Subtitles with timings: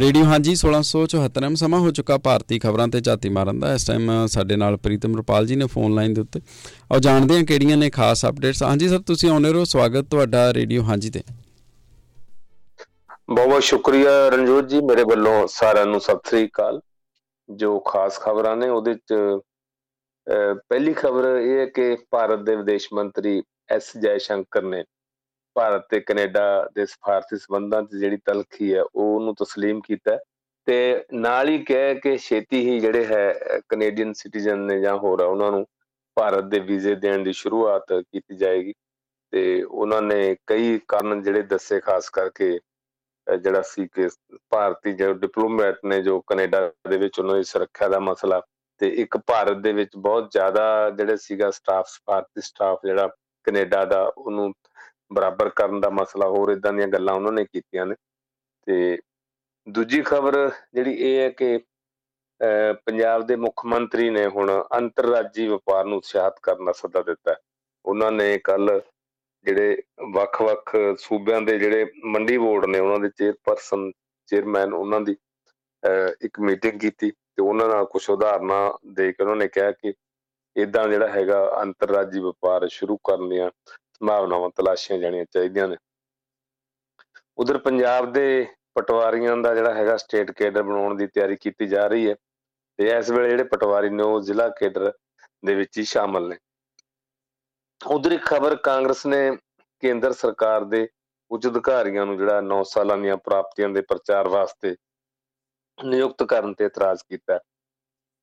[0.00, 4.56] Radio, ਹਾਂਜੀ 1674 ਸਮਾਂ ਹੋ ਚੁੱਕਾ ਭਾਰਤੀ ਖਬਰਾਂ ਤੇ ਝਾਤੀ ਮਾਰਨ ਦਾ। ਇਸ ਟਾਈਮ ਸਾਡੇ
[4.56, 6.40] ਨਾਲ ਪ੍ਰੀਤਮ ਰਪਾਲ ਜੀ ਨੇ ਫੋਨ ਲਾਈਨ ਦੇ ਉੱਤੇ।
[6.92, 10.82] ਆਓ ਜਾਣਦੇ ਹਾਂ ਕਿਹੜੀਆਂ ਨੇ ਖਾਸ ਅਪਡੇਟਸ ਹਾਂਜੀ, ਸਰ, ਤੁਸੀਂ ਆਉਨੇ ਰਹੋ। ਸਵਾਗਤ ਤੁਹਾਡਾ ਰੇਡੀਓ,
[10.82, 11.22] ਹਾਂਜੀ ਤੇ।
[13.30, 16.80] ਬਹੁਤ ਬਹੁਤ ਸ਼ੁਕਰੀਆ ਰਣਜੋਤ ਜੀ ਮੇਰੇ ਵੱਲੋਂ ਸਾਰਿਆਂ ਨੂੰ। ਸਤਿ ਸ੍ਰੀ ਅਕਾਲ।
[17.48, 19.14] ਜੋ ਖਾਸ ਖਬਰਾਂ ਨੇ ਉਹਦੇ ਚ
[20.68, 24.82] ਪਹਿਲੀ ਖਬਰ ਇਹ ਹੈ ਕਿ ਭਾਰਤ ਦੇ ਵਿਦੇਸ਼ ਮੰਤਰੀ ਐਸ ਜੈ ਸ਼ੰਕਰ ਨੇ
[25.55, 26.43] ਭਾਰਤ ਤੇ ਕੈਨੇਡਾ
[26.75, 30.17] ਦੇ ਸਫਾਰਤੀ ਸਬੰਧਾਂ 'ਚ ਜਿਹੜੀ ਤਲਖੀ ਹੈ ਉਹ ਉਹਨੂੰ تسلیم ਕੀਤਾ
[30.67, 35.51] ਤੇ ਨਾਲ ਹੀ ਕਹਿ ਕਿ ਛੇਤੀ ਹੀ ਜਿਹੜੇ ਹੈ ਕੈਨੇਡੀਅਨ ਸਿਟੀਜ਼ਨ ਨੇ ਜਾਂ ਹੋਰ ਉਹਨਾਂ
[35.51, 35.65] ਨੂੰ
[36.17, 38.73] ਭਾਰਤ ਦੇ ਵੀਜ਼ੇ ਦੇਣ ਦੀ ਸ਼ੁਰੂਆਤ ਕੀਤੀ ਜਾਏਗੀ
[39.33, 42.59] ਤੇ ਉਹਨਾਂ ਨੇ ਕਈ ਕਾਰਨ ਜਿਹੜੇ ਦੱਸੇ ਖਾਸ ਕਰਕੇ
[43.27, 44.07] ਜਿਹੜਾ ਸੀ ਕਿ
[44.51, 48.41] ਭਾਰਤੀ ਜੋ ਡਿਪਲੋਮੈਟ ਨੇ ਜੋ ਕੈਨੇਡਾ ਦੇ ਵਿੱਚ ਉਹਨਾਂ ਦੀ ਸੁਰੱਖਿਆ ਦਾ ਮਸਲਾ
[48.81, 53.07] ਤੇ ਇੱਕ ਭਾਰਤ ਦੇ ਵਿੱਚ ਬਹੁਤ ਜ਼ਿਆਦਾ ਜਿਹੜੇ ਸੀਗਾ ਸਟਾਫ ਭਾਰਤੀ ਸਟਾਫ ਜਿਹੜਾ
[53.45, 54.53] ਕੈਨੇਡਾ ਦਾ ਉਹਨੂੰ
[55.10, 57.94] ਬਰਾਬਰ ਕਰਨ ਦਾ ਮਸਲਾ ਹੋਰ ਇਦਾਂ ਦੀਆਂ ਗੱਲਾਂ ਉਹਨਾਂ ਨੇ ਕੀਤੀਆਂ ਨੇ।
[58.66, 58.98] ਤੇ
[59.66, 60.36] ਦੂਜੀ ਖਬਰ
[60.74, 61.58] ਜਿਹੜੀ ਇਹ ਹੈ ਕਿ
[62.86, 67.34] ਪੰਜਾਬ ਦੇ ਮੁੱਖ ਮੰਤਰੀ ਨੇ ਹੁਣ ਅੰਤਰਰਾਜੀ ਵਪਾਰ ਨੂੰ ਉਤਸ਼ਾਹਿਤ ਕਰਨ ਦਾ ਸੱਦਾ ਦਿੱਤਾ
[67.84, 68.80] ਉਹਨਾਂ ਨੇ ਕੱਲ
[69.46, 69.82] ਜਿਹੜੇ
[70.12, 73.90] ਵੱਖ-ਵੱਖ ਸੂਬਿਆਂ ਦੇ ਜਿਹੜੇ ਮੰਡੀ ਬੋਰਡ ਨੇ, ਉਹਨਾਂ ਦੇ ਚੇਅਰਪਰਸਨ,
[74.28, 75.16] ਚੇਅਰਮੈਨ ਉਹਨਾਂ ਦੀ
[76.24, 79.92] ਇੱਕ ਮੀਟਿੰਗ ਕੀਤੀ ਤੇ ਉਹਨਾਂ ਨਾਲ ਕੁਝ ਉਦਾਹਰਨਾਂ ਦੇ ਕੇ ਉਹਨਾਂ ਨੇ ਕਿਹਾ ਕਿ
[80.56, 83.50] ਇਦਾਂ ਜਿਹੜਾ ਹੈਗਾ ਅੰਤਰਰਾਜੀ ਵਪਾਰ ਸ਼ੁਰੂ ਕਰਨ ਦੀਆਂ
[83.94, 85.76] ਸੰਭਾਵਨਾਵਾਂ, ਤਲਾਸ਼ੀਆਂ ਜਾਣੀਆਂ ਚਾਹੀਦੀਆਂ ਨੇ।
[87.38, 92.08] ਉਧਰ ਪੰਜਾਬ ਦੇ ਪਟਵਾਰੀਆਂ ਦਾ ਜਿਹੜਾ ਹੈਗਾ ਸਟੇਟ ਕੇਡਰ ਬਣਾਉਣ ਦੀ ਤਿਆਰੀ ਕੀਤੀ ਜਾ ਰਹੀ
[92.08, 92.14] ਹੈ
[92.78, 94.92] ਤੇ ਇਸ ਵੇਲੇ ਜਿਹੜੇ ਪਟਵਾਰੀ ਨੇ ਉਹ ਜ਼ਿਲ੍ਹਾ ਕੇਡਰ
[95.44, 96.36] ਦੇ ਵਿੱਚ ਹੀ ਸ਼ਾਮਲ ਨੇ।
[97.80, 99.36] ਉਧਰ ਇੱਕ ਖਬਰ ਕਾਂਗਰਸ ਨੇ
[99.82, 100.88] ਕੇਂਦਰ ਸਰਕਾਰ ਦੇ
[101.30, 104.74] ਉੱਚ ਅਧਿਕਾਰੀਆਂ ਨੂੰ ਜਿਹੜਾ 9 ਸਾਲਾਂ ਦੀਆਂ ਪ੍ਰਾਪਤੀਆਂ ਦੇ ਪ੍ਰਚਾਰ ਵਾਸਤੇ
[105.78, 107.38] ਨਿਯੁਕਤ ਕਰਨ ਤੇ ਇਤਰਾਜ਼ ਕੀਤਾ।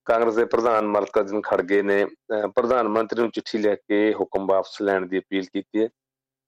[0.06, 2.06] ਕਾਂਗਰਸ ਦੇ ਪ੍ਰਧਾਨ ਮਲਕਾਜਨ ਖੜਗੇ ਨੇ
[2.56, 5.88] ਪ੍ਰਧਾਨ ਮੰਤਰੀ ਨੂੰ ਚਿੱਠੀ ਲਿਖ ਕੇ ਹੁਕਮ ਵਾਪਸ ਲੈਣ ਦੀ ਅਪੀਲ ਕੀਤੀ ਹੈ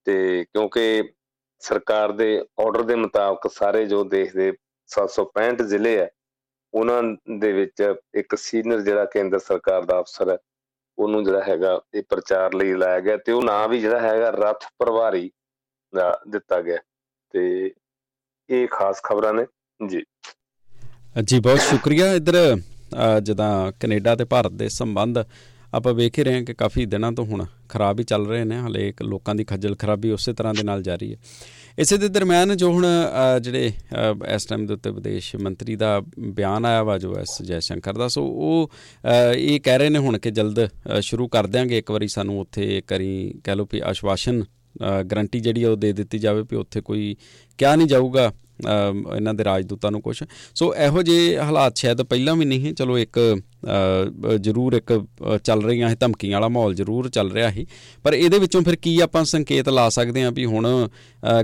[0.07, 1.13] ਤੇ ਕਿਉਂਕਿ
[1.61, 2.27] ਸਰਕਾਰ ਦੇ
[2.59, 4.47] ਆਰਡਰ ਦੇ ਮੁਤਾਬਕ ਸਾਰੇ ਜੋ ਦੇਸ਼ ਦੇ
[4.89, 6.09] 765 ਜ਼ਿਲ੍ਹੇ ਹੈ,
[6.73, 7.03] ਉਹਨਾਂ
[7.39, 10.37] ਦੇ ਵਿੱਚ ਇੱਕ ਸੀਨੀਅਰ ਜਿਹੜਾ ਕੇਂਦਰ ਸਰਕਾਰ ਦਾ ਅਫਸਰ ਹੈ,
[10.97, 14.65] ਉਹਨੂੰ ਜਿਹੜਾ ਹੈਗਾ ਇਹ ਪ੍ਰਚਾਰ ਲਈ ਲਾਇਆ ਗਿਆ ਤੇ ਉਹ ਨਾਂ ਵੀ ਜਿਹੜਾ ਹੈਗਾ ਰਥ
[14.79, 15.31] ਪ੍ਰਵਾਰੀ
[15.93, 16.77] ਦਾ ਦਿੱਤਾ ਗਿਆ
[17.33, 17.73] ਤੇ
[18.49, 19.45] ਇਹ ਖਾਸ ਖਬਰਾਂ ਨੇ।
[19.79, 20.03] ਜੀ।
[21.23, 22.35] ਜੀ ਬਹੁਤ ਸ਼ੁਕਰੀਆ। ਇਧਰ
[23.23, 25.23] ਜਦਾਂ ਕੈਨੇਡਾ ਤੇ ਭਾਰਤ ਦੇ ਸੰਬੰਧ
[25.73, 28.57] ਆਪਾਂ ਵੇਖ ਹੀ ਰਹੇ ਹਾਂ ਕਿ ਕਾਫੀ ਦਿਨਾਂ ਤੋਂ ਹੁਣ ਖਰਾਬ ਹੀ ਚੱਲ ਰਹੇ ਨੇ,
[28.57, 31.17] ਹਲੇ ਇੱਕ ਲੋਕਾਂ ਦੀ ਖੱਜਲ ਖਰਾਬੀ ਉਸੇ ਤਰ੍ਹਾਂ ਦੇ ਨਾਲ ਜਾਰੀ ਹੈ।
[31.79, 32.85] ਇਸੇ ਦੇ ਦਰਮਿਆਨ ਜੋ ਹੁਣ
[33.41, 33.71] ਜਿਹੜੇ
[34.35, 38.07] ਇਸ ਟਾਈਮ ਦੇ ਉੱਤੇ ਵਿਦੇਸ਼ ਮੰਤਰੀ ਦਾ ਬਿਆਨ ਆਇਆ ਵਾ, ਜੋ ਐਸ ਜੈ ਸ਼ੰਕਰ ਦਾ,
[38.07, 38.71] ਸੋ ਉਹ
[39.35, 40.67] ਇਹ ਕਹਿ ਰਹੇ ਨੇ ਹੁਣ ਕਿ ਜਲਦ
[41.01, 44.43] ਸ਼ੁਰੂ ਕਰ ਦਿਆਂਗੇ। ਇੱਕ ਵਾਰੀ ਸਾਨੂੰ ਉੱਥੇ ਕਰੀ ਕਹਿ ਲਓ ਵੀ ਆਸ਼ਵਾਸਨ
[45.11, 47.15] ਗਰੰਟੀ ਜਿਹੜੀ ਉਹ ਦੇ ਦਿੱਤੀ ਜਾਵੇ ਵੀ ਉੱਥੇ ਕੋਈ
[47.59, 48.31] ਕਿਹਾ ਨਹੀਂ ਜਾਊਗਾ।
[49.15, 50.23] ਇਹਨਾਂ ਦੇ ਰਾਜਦੂਤਾਂ ਨੂੰ ਕੁਝ
[50.55, 53.19] ਸੋ ਇਹੋ ਜਿਹੇ ਹਾਲਾਤ ਸ਼ਾਇਦ ਪਹਿਲਾਂ ਵੀ ਨਹੀਂ ਚਲੋ ਇੱਕ
[54.39, 55.05] ਜ਼ਰੂਰ ਇੱਕ
[55.43, 57.65] ਚੱਲ ਰਹੀਆਂ ਹੈ ਧਮਕੀਆਂ ਵਾਲਾ ਮਾਹੌਲ ਜ਼ਰੂਰ ਚੱਲ ਰਿਹਾ ਹੈ
[58.03, 60.67] ਪਰ ਇਹਦੇ ਵਿੱਚੋਂ ਫਿਰ ਕੀ ਆਪਾਂ ਸੰਕੇਤ ਲਾ ਸਕਦੇ ਹਾਂ ਵੀ ਹੁਣ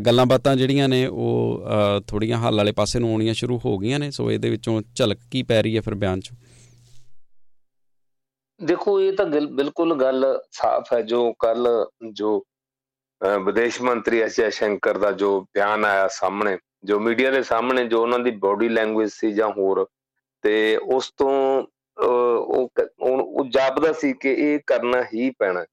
[0.05, 1.63] ਗੱਲਾਂ ਬਾਤਾਂ ਜਿਹੜੀਆਂ ਨੇ ਉਹ
[2.07, 5.43] ਥੋੜੀਆਂ ਹੱਲ ਵਾਲੇ ਪਾਸੇ ਨੂੰ ਆਉਣੀਆਂ ਸ਼ੁਰੂ ਹੋ ਗਈਆਂ ਨੇ। ਸੋ ਇਹਦੇ ਵਿੱਚੋਂ ਝਲਕ ਕੀ
[5.43, 6.29] ਪੈ ਰਹੀ ਹੈ ਫਿਰ ਬਿਆਨ 'ਚ?
[8.59, 11.67] ਦੇਖੋ, ਇਹ ਤਾਂ ਬਿਲਕੁਲ ਗੱਲ ਸਾਫ਼ ਹੈ। ਜੋ ਕੱਲ
[12.13, 12.43] ਜੋ
[13.45, 14.35] ਵਿਦੇਸ਼ ਮੰਤਰੀ ਐਸ.
[14.37, 18.69] ਜੈ ਸ਼ੰਕਰ ਦਾ ਜੋ ਬਿਆਨ ਆਇਆ ਸਾਹਮਣੇ ਜੋ ਮੀਡੀਆ ਦੇ ਸਾਹਮਣੇ ਜੋ ਉਹਨਾਂ ਦੀ ਬਾਡੀ
[18.69, 19.85] ਲੈਂਗੁਏਜ ਸੀ ਜਾਂ ਹੋਰ,
[20.43, 21.31] ਤੇ ਉਸ ਤੋਂ
[21.97, 22.69] ਉਹ
[22.99, 25.65] ਉਹ ਜਾਪਦਾ ਸੀ ਕਿ ਇਹ ਕਰਨਾ ਹੀ ਪੈਣਾ।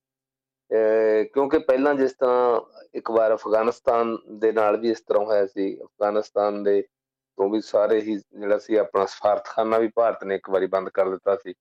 [1.32, 2.60] ਕਿਉਂਕਿ ਪਹਿਲਾਂ ਜਿਸ ਤਰ੍ਹਾਂ
[2.94, 6.80] ਇੱਕ ਵਾਰ ਅਫਗਾਨਿਸਤਾਨ ਦੇ ਨਾਲ ਵੀ ਇਸ ਤਰ੍ਹਾਂ ਹੋਇਆ ਸੀ, ਅਫਗਾਨਿਸਤਾਨ ਦੇ
[7.38, 11.08] ਤੋਂ ਵੀ ਸਾਰੇ ਹੀ ਜਿਹੜਾ ਸੀ ਆਪਣਾ ਸਫਾਰਤਖਾਨਾ ਵੀ ਭਾਰਤ ਨੇ ਇੱਕ ਵਾਰੀ ਬੰਦ ਕਰ
[11.10, 11.54] ਦਿੱਤਾ ਸੀ।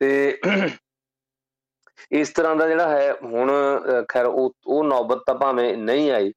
[0.00, 0.38] ਤੇ
[2.12, 3.50] ਇਸ ਤਰ੍ਹਾਂ ਦਾ ਜਿਹੜਾ ਹੈ, ਹੁਣ
[4.08, 6.32] ਖੈਰ ਉਹ ਉਹ ਨੌਬਤ ਤਾਂ ਭਾਵੇਂ ਨਹੀਂ ਆਈ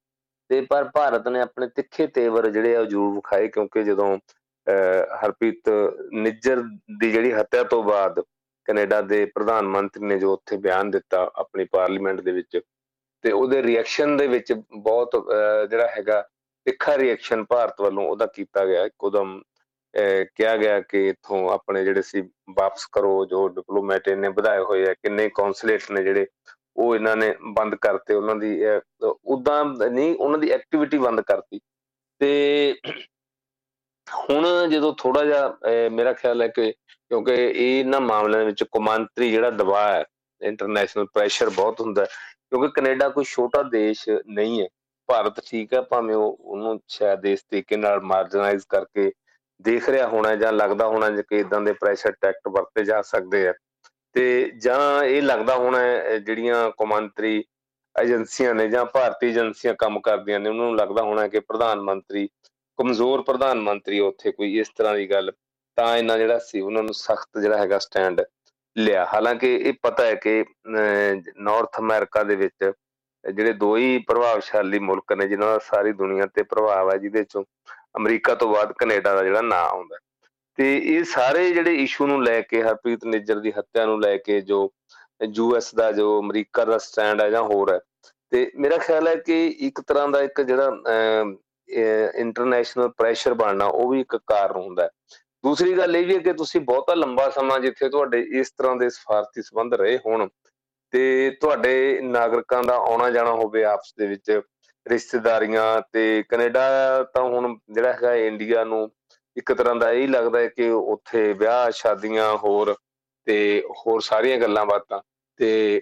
[0.50, 4.18] ਤੇ ਪਰ ਭਾਰਤ ਨੇ ਆਪਣੇ ਤਿੱਖੇ ਤੇਵਰ ਜਿਹੜੇ ਆ ਜ਼ਰੂਰ ਵਿਖਾਏ ਕਿਉਂਕਿ ਜਦੋਂ
[5.24, 5.70] ਹਰਪ੍ਰੀਤ
[6.14, 6.62] ਨਿੱਜਰ
[7.00, 8.20] ਦੀ ਜਿਹੜੀ ਹੱਤਿਆ ਤੋਂ ਬਾਅਦ
[8.68, 12.60] ਕੈਨੇਡਾ ਦੇ ਪ੍ਰਧਾਨ ਮੰਤਰੀ ਨੇ ਜੋ ਉੱਥੇ ਬਿਆਨ ਦਿੱਤਾ ਆਪਣੀ ਪਾਰਲੀਮੈਂਟ ਦੇ ਵਿੱਚ,
[13.24, 15.16] ਤੇ ਉਹਦੇ ਰਿਐਕਸ਼ਨ ਦੇ ਵਿੱਚ ਬਹੁਤ
[15.70, 16.22] ਜਿਹੜਾ ਹੈਗਾ
[16.66, 19.42] ਤਿੱਖਾ ਰਿਐਕਸ਼ਨ ਭਾਰਤ ਵੱਲੋਂ ਉਹਦਾ ਕੀਤਾ ਗਿਆ। ਇੱਕਦਮ
[20.36, 22.22] ਕਿਹਾ ਗਿਆ ਕਿ ਇਥੋਂ ਆਪਣੇ ਜਿਹੜੇ ਸੀ
[22.58, 26.26] ਵਾਪਸ ਕਰੋ, ਜੋ ਡਿਪਲੋਮੈਟ ਨੇ ਵਧਾਏ ਹੋਏ ਆ, ਕਿੰਨੇ ਕੌਂਸੂਲੇਟ ਨੇ ਜਿਹੜੇ
[26.76, 28.60] ਉਹ ਇਹਨਾਂ ਨੇ ਬੰਦ ਕਰਤੇ, ਉਹਨਾਂ ਦੀ
[29.04, 31.60] ਉਦਾਂ ਨਹੀਂ, ਉਹਨਾਂ ਦੀ ਐਕਟੀਵਿਟੀ ਬੰਦ ਕਰਤੀ।
[32.22, 32.76] ਤੇ
[34.08, 39.94] ਹੁਣ ਜਦੋਂ ਥੋੜਾ ਜਿਹਾ ਮੇਰਾ ਖਿਆਲ ਹੈ ਕਿ ਕਿਉਂਕਿ ਇਹਨਾਂ ਮਾਮਲਿਆਂ ਵਿੱਚ ਕੌਮਾਂਤਰੀ ਜਿਹੜਾ ਦਬਾਅ
[39.94, 40.04] ਹੈ
[40.42, 44.68] ਇੰਟਰਨੈਸ਼ਨਲ ਪ੍ਰੈਸ਼ਰ ਬਹੁਤ ਹੁੰਦਾ ਕਿਉਂਕਿ ਕੈਨੇਡਾ ਕੋਈ ਛੋਟਾ ਦੇਸ਼ ਨਹੀਂ ਹੈ।
[45.10, 49.12] ਭਾਰਤ ਠੀਕ ਹੈ, ਭਾਵੇਂ ਉਹ ਉਹਨੂੰ ਸ਼ਾਇਦ ਇਸ ਤਰੀਕੇ ਨਾਲ ਮਾਰਜਨਾਈਜ਼ ਕਰਕੇ
[49.60, 53.54] ਦੇਖ ਰਿਹਾ ਹੋਣਾ ਜਾਂ ਲੱਗਦਾ ਹੋਣਾ ਕਿ ਇਦਾਂ ਦੇ ਪ੍ਰੈਸ਼ਰ ਟੈਕਟ ਵਰਤੇ ਜਾ ਸਕਦੇ ਆ।
[54.16, 55.80] ਤੇ ਜਾਂ ਇਹ ਲੱਗਦਾ ਹੋਣਾ
[56.18, 57.44] ਜਿਹੜੀਆਂ ਕੌਮਾਂਤਰੀ
[57.96, 62.28] ਏਜੰਸੀਆਂ ਨੇ ਜਾਂ ਭਾਰਤੀ ਏਜੰਸੀਆਂ ਕੰਮ ਕਰਦੀਆਂ ਨੇ, ਉਹਨਾਂ ਨੂੰ ਲੱਗਦਾ ਹੋਣਾ ਕਿ ਪ੍ਰਧਾਨ ਮੰਤਰੀ,
[62.80, 65.32] ਕਮਜ਼ੋਰ ਪ੍ਰਧਾਨ ਮੰਤਰੀ ਉੱਥੇ ਕੋਈ ਇਸ ਤਰ੍ਹਾਂ ਦੀ ਗੱਲ
[65.78, 68.22] ਤਾਂ ਇਹਨਾਂ ਜਿਹੜਾ ਸੀ, ਉਹਨਾਂ ਨੂੰ ਸਖਤ ਜਿਹੜਾ ਹੈਗਾ ਸਟੈਂਡ
[68.76, 72.72] ਲਿਆ। ਹਾਲਾਂਕਿ ਇਹ ਪਤਾ ਹੈ ਕਿ ਨਾਰਥ ਅਮਰੀਕਾ ਦੇ ਵਿੱਚ
[73.24, 77.44] ਜਿਹੜੇ ਦੋ ਹੀ ਪ੍ਰਭਾਵਸ਼ਾਲੀ ਮੁਲਕ ਨੇ, ਜਿਨ੍ਹਾਂ ਦਾ ਸਾਰੀ ਦੁਨੀਆ ਤੇ ਪ੍ਰਭਾਵ ਹੈ, ਜਿਹਦੇ ਚੋਂ
[77.98, 79.98] ਅਮਰੀਕਾ ਤੋਂ ਬਾਅਦ ਕੈਨੇਡਾ ਦਾ ਜਿਹੜਾ ਨਾਂ ਆਉਂਦਾ
[80.58, 84.40] ਤੇ ਇਹ ਸਾਰੇ ਜਿਹੜੇ ਇਸ਼ੂ ਨੂੰ ਲੈ ਕੇ ਹਰਪ੍ਰੀਤ ਨਿੱਜਰ ਦੀ ਹੱਤਿਆ ਨੂੰ ਲੈ ਕੇ
[84.42, 84.70] ਜੋ
[85.36, 87.80] ਯੂਐਸ ਦਾ, ਜੋ ਅਮਰੀਕਾ ਦਾ ਸਟੈਂਡ ਹੈ ਜਾਂ ਹੋਰ ਹੈ,
[88.32, 90.72] ਤੇ ਮੇਰਾ ਖਿਆਲ ਹੈ ਕਿ ਇੱਕ ਤਰ੍ਹਾਂ ਦਾ ਇੱਕ ਜਿਹੜਾ
[92.20, 94.90] ਇੰਟਰਨੈਸ਼ਨਲ ਪ੍ਰੈਸ਼ਰ ਬਣਨਾ ਉਹ ਵੀ ਇੱਕ ਕਾਰਨ ਹੁੰਦਾ
[95.44, 98.90] ਦੂਸਰੀ ਗੱਲ ਇਹ ਵੀ ਹੈ ਕਿ ਤੁਸੀਂ ਬਹੁਤਾ ਲੰਬਾ ਸਮਾਂ ਜਿੱਥੇ ਤੁਹਾਡੇ ਇਸ ਤਰ੍ਹਾਂ ਦੇ
[98.90, 100.28] ਸਫਾਰਤੀ ਸੰਬੰਧ ਰਹੇ ਹੋਣ
[100.94, 104.42] ਤੇ ਤੁਹਾਡੇ ਨਾਗਰਿਕਾਂ ਦਾ ਆਉਣਾ ਜਾਣਾ ਹੋਵੇ ਆਪਸ ਦੇ ਵਿੱਚ,
[104.86, 108.90] ਰਿਸ਼ਤੇਦਾਰੀਆਂ ਤੇ ਕੈਨੇਡਾ ਤਾਂ ਹੁਣ ਜਿਹੜਾ ਹੈਗਾ ਇੰਡੀਆ ਨੂੰ
[109.38, 112.76] ਇੱਕ ਤਰ੍ਹਾਂ ਦਾ ਇਹ ਲੱਗਦਾ ਹੈ ਕਿ ਉੱਥੇ ਵਿਆਹ, ਸ਼ਾਦੀਆਂ ਹੋਰ
[113.28, 115.02] ਤੇ ਹੋਰ ਸਾਰੀਆਂ ਗੱਲਾਂ ਬਾਤਾਂ
[115.40, 115.82] ਤੇ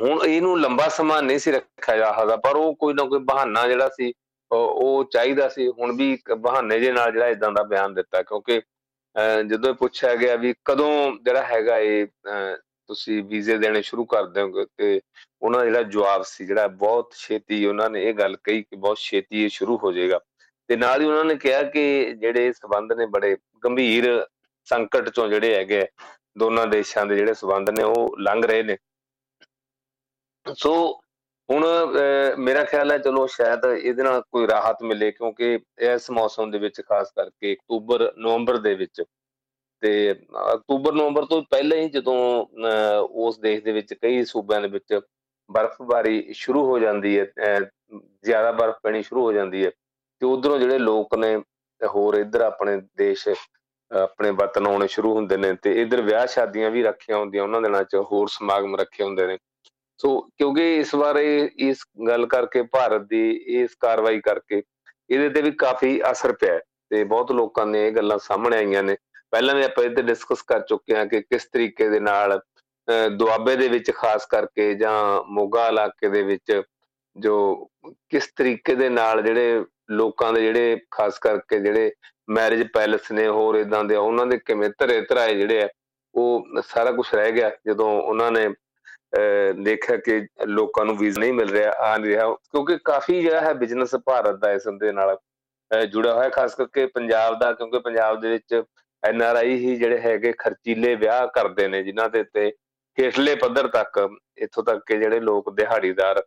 [0.00, 3.66] ਹੁਣ ਇਹਨੂੰ ਲੰਬਾ ਸਮਾਂ ਨਹੀਂ ਸੀ ਰੱਖਿਆ ਜਾ ਸਕਦਾ, ਪਰ ਉਹ ਕੋਈ ਨਾ ਕੋਈ ਬਹਾਨਾ
[3.68, 4.12] ਜਿਹੜਾ ਸੀ
[4.50, 8.60] ਉਹ ਚਾਹੀਦਾ ਸੀ, ਹੁਣ ਵੀ ਇੱਕ ਬਹਾਨੇ ਜੇ ਨਾਲ ਜਿਹੜਾ ਇਦਾਂ ਦਾ ਬਿਆਨ ਦਿੱਤਾ, ਕਿਉਂਕਿ
[9.48, 10.90] ਜਦੋਂ ਪੁੱਛਿਆ ਗਿਆ ਵੀ ਕਦੋਂ
[11.24, 12.06] ਜਿਹੜਾ ਹੈਗਾ ਇਹ
[12.88, 15.00] ਤੁਸੀਂ ਵੀਜ਼ੇ ਦੇਣੇ ਸ਼ੁਰੂ ਕਰ ਦਿਓਗੇ ਤੇ
[15.42, 18.98] ਉਹਨਾਂ ਦਾ ਜਿਹੜਾ ਜਵਾਬ ਸੀ, ਜਿਹੜਾ ਬਹੁਤ ਛੇਤੀ ਉਹਨਾਂ ਨੇ ਇਹ ਗੱਲ ਕਹੀ ਕਿ ਬਹੁਤ
[18.98, 20.20] ਛੇਤੀ ਇਹ ਸ਼ੁਰੂ ਹੋ ਜਾਏਗਾ।
[20.68, 24.08] ਤੇ ਨਾਲ ਹੀ ਉਹਨਾਂ ਨੇ ਕਿਹਾ ਕਿ ਜਿਹੜੇ ਸਬੰਧ ਨੇ ਬੜੇ ਗੰਭੀਰ
[24.68, 25.86] ਸੰਕਟ ਚੋਂ ਜਿਹੜੇ ਹੈਗੇ
[26.38, 28.76] ਦੋਨਾਂ ਦੇਸ਼ਾਂ ਦੇ ਜਿਹੜੇ ਸਬੰਧ ਨੇ ਉਹ ਲੰਘ ਰਹੇ ਨੇ।
[30.46, 30.72] ਸੋ
[31.48, 31.64] ਹੁਣ
[32.38, 36.80] ਮੇਰਾ ਖਿਆਲ ਹੈ ਚਲੋ ਸ਼ਾਇਦ ਇਹਦੇ ਨਾਲ ਕੋਈ ਰਾਹਤ ਮਿਲੇ ਕਿਉਂਕਿ ਇਸ ਮੌਸਮ ਦੇ ਵਿੱਚ
[36.80, 39.02] ਖਾਸ ਕਰਕੇ ਅਕਤੂਬਰ, ਨਵੰਬਰ ਦੇ ਵਿੱਚ
[39.82, 42.18] ਤੇ ਅਕਤੂਬਰ, ਨਵੰਬਰ ਤੋਂ ਪਹਿਲਾਂ ਹੀ ਜਦੋਂ
[43.24, 45.00] ਉਸ ਦੇਸ਼ ਦੇ ਵਿੱਚ ਕਈ ਸੂਬਿਆਂ ਦੇ ਵਿੱਚ
[45.50, 47.24] ਬਰਫ਼ਬਾਰੀ ਸ਼ੁਰੂ ਹੋ ਜਾਂਦੀ ਹੈ
[48.24, 49.70] ਜ਼ਿਆਦਾ ਬਰਫ਼ ਪੈਣੀ ਸ਼ੁਰੂ ਹੋ ਜਾਂਦੀ ਹੈ
[50.20, 51.36] ਤੇ ਉਧਰੋਂ ਜਿਹੜੇ ਲੋਕ ਨੇ
[51.80, 53.28] ਹੋਰ ਇੱਧਰ ਆਪਣੇ ਦੇਸ਼,
[53.90, 57.82] ਆਪਣੇ ਵਤਨ ਆਉਣੇ ਸ਼ੁਰੂ ਹੁੰਦੇ ਨੇ ਤੇ ਇੱਧਰ ਵਿਆਹ ਸ਼ਾਦੀਆਂ ਵੀ ਰੱਖੀਆਂ ਹੁੰਦੀਆਂ, ਉਹਨਾਂ ਦਿਨਾਂ
[57.84, 59.38] 'ਚ ਹੋਰ ਸਮਾਗਮ ਰੱਖੇ ਹੁੰਦੇ ਨੇ।
[60.00, 63.30] ਸੋ ਕਿਉਂਕਿ ਇਸ ਵਾਰ ਇਸ ਗੱਲ ਕਰਕੇ ਭਾਰਤ ਦੀ
[63.60, 64.62] ਇਸ ਕਾਰਵਾਈ ਕਰਕੇ
[65.10, 66.58] ਇਹਦੇ ਤੇ ਵੀ ਕਾਫੀ ਅਸਰ ਪਿਆ
[66.90, 68.96] ਤੇ ਬਹੁਤ ਲੋਕਾਂ ਨੇ ਇਹ ਗੱਲਾਂ ਸਾਹਮਣੇ ਆਈਆਂ ਨੇ।
[69.30, 72.40] ਪਹਿਲਾਂ ਵੀ ਆਪਾਂ ਇਹਦੇ ਡਿਸਕਸ ਕਰ ਚੁੱਕੇ ਹਾਂ ਕਿ ਕਿਸ ਤਰੀਕੇ ਦੇ ਨਾਲ
[73.12, 76.60] ਦੁਆਬੇ ਦੇ ਵਿੱਚ ਖਾਸ ਕਰਕੇ ਜਾਂ ਮੋਗਾ ਇਲਾਕੇ ਦੇ ਵਿੱਚ
[77.16, 77.38] ਜੋ
[78.10, 81.90] ਕਿਸ ਤਰੀਕੇ ਦੇ ਨਾਲ ਜਿਹੜੇ ਲੋਕਾਂ ਦੇ ਜਿਹੜੇ, ਖਾਸ ਕਰਕੇ ਜਿਹੜੇ
[82.28, 85.68] ਮੈਰਿਜ ਪੈਲਸ ਨੇ, ਹੋਰ ਇਦਾਂ ਦੇ ਉਹਨਾਂ ਦੇ ਕਿਵੇਂ ਧਰੇ ਧਰਾਏ ਜਿਹੜੇ ਆ,
[86.14, 88.48] ਉਹ ਸਾਰਾ ਕੁਝ ਰਹਿ ਗਿਆ, ਜਦੋਂ ਉਹਨਾਂ ਨੇ
[89.64, 93.52] ਦੇਖਿਆ ਕਿ ਲੋਕਾਂ ਨੂੰ ਵੀਜ਼ਾ ਨਹੀਂ ਮਿਲ ਰਿਹਾ, ਆ ਨਹੀਂ ਰਿਹਾ, ਕਿਉਂਕਿ ਕਾਫੀ ਜਿਹੜਾ ਹੈ
[93.54, 95.16] ਬਿਜ਼ਨਸ ਭਾਰਤ ਦਾ ਇਸ ਦੇ ਨਾਲ
[95.92, 98.62] ਜੁੜਿਆ ਹੋਇਆ, ਖਾਸ ਕਰਕੇ ਪੰਜਾਬ ਦਾ, ਕਿਉਂਕਿ ਪੰਜਾਬ ਦੇ ਵਿੱਚ
[99.02, 102.52] ਐਨ ਆਰ ਆਈ ਹੀ ਜਿਹੜੇ ਹੈਗੇ ਖਰਚੀਲੇ ਵਿਆਹ ਕਰਦੇ ਨੇ, ਜਿਨ੍ਹਾਂ ਦੇ ਉੱਤੇ
[102.98, 106.22] ਹੇਠਲੇ ਪੱਧਰ ਤੱਕ, ਇੱਥੋਂ ਤੱਕ ਕਿ ਜਿਹੜੇ ਲੋਕ ਦਿਹਾੜੀਦਾਰ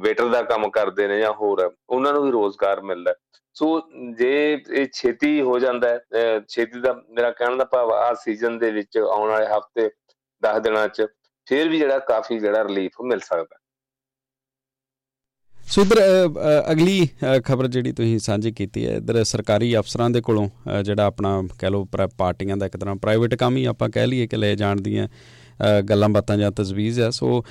[0.00, 3.14] ਵੇਟਰ ਦਾ ਕੰਮ ਕਰਦੇ ਨੇ ਜਾਂ ਹੋਰ ਉਹਨਾਂ ਨੂੰ ਵੀ ਰੋਜ਼ਗਾਰ ਮਿਲਦਾ
[3.56, 3.66] ਸੋ
[4.18, 8.70] ਜੇ ਇਹ ਛੇਤੀ ਹੋ ਜਾਂਦਾ ਹੈ ਛੇਤੀ ਦਾ ਮੇਰਾ ਕਹਿਣ ਦਾ ਭਾਵ ਆ ਸੀਜ਼ਨ ਦੇ
[8.70, 9.90] ਵਿੱਚ ਆਉਣ ਵਾਲੇ ਹਫ਼ਤੇ
[10.42, 11.06] 10 ਦਿਨਾਂ 'ਚ
[11.46, 13.58] ਫਿਰ ਵੀ ਜਿਹੜਾ ਕਾਫੀ ਜਿਹੜਾ ਰਿਲੀਫ ਮਿਲ ਸਕਦਾ
[15.68, 15.98] ਸੋ ਇਧਰ
[16.72, 17.08] ਅਗਲੀ
[17.44, 20.48] ਖਬਰ ਜਿਹੜੀ ਤੁਸੀਂ ਸਾਂਝੀ ਕੀਤੀ ਹੈ, ਇਧਰ ਸਰਕਾਰੀ ਅਫਸਰਾਂ ਦੇ ਕੋਲੋਂ
[20.84, 21.86] ਜਿਹੜਾ ਆਪਣਾ ਕਹਿ ਲਓ
[22.18, 25.08] ਪਾਰਟੀਆਂ ਦਾ ਇੱਕ ਤਰ੍ਹਾਂ ਪ੍ਰਾਈਵੇਟ ਕੰਮ ਹੀ ਆਪਾਂ ਕਹਿ ਲਈਏ ਕਿ ਲੈ ਜਾਣ ਦੀਆਂ।
[25.90, 27.42] ਗੱਲਾਂ ਬਾਤਾਂ ਜਾਂ ਤਜਵੀਜ਼ ਹੈ। ਸੋ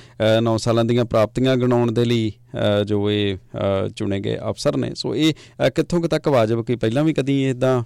[0.42, 2.32] 9 ਸਾਲਾਂ ਦੀਆਂ ਪ੍ਰਾਪਤੀਆਂ ਗਣਾਉਣ ਦੇ ਲਈ
[2.86, 3.36] ਜੋ ਇਹ
[3.96, 5.34] ਚੁਣੇ ਗਏ ਅਫਸਰ ਨੇ। ਸੋ, ਇਹ
[5.70, 7.82] ਕਿੱਥੋਂ ਤੱਕ ਵਾਜਬ ਕਿ ਪਹਿਲਾਂ ਵੀ ਕਦੀ ਇਦਾਂ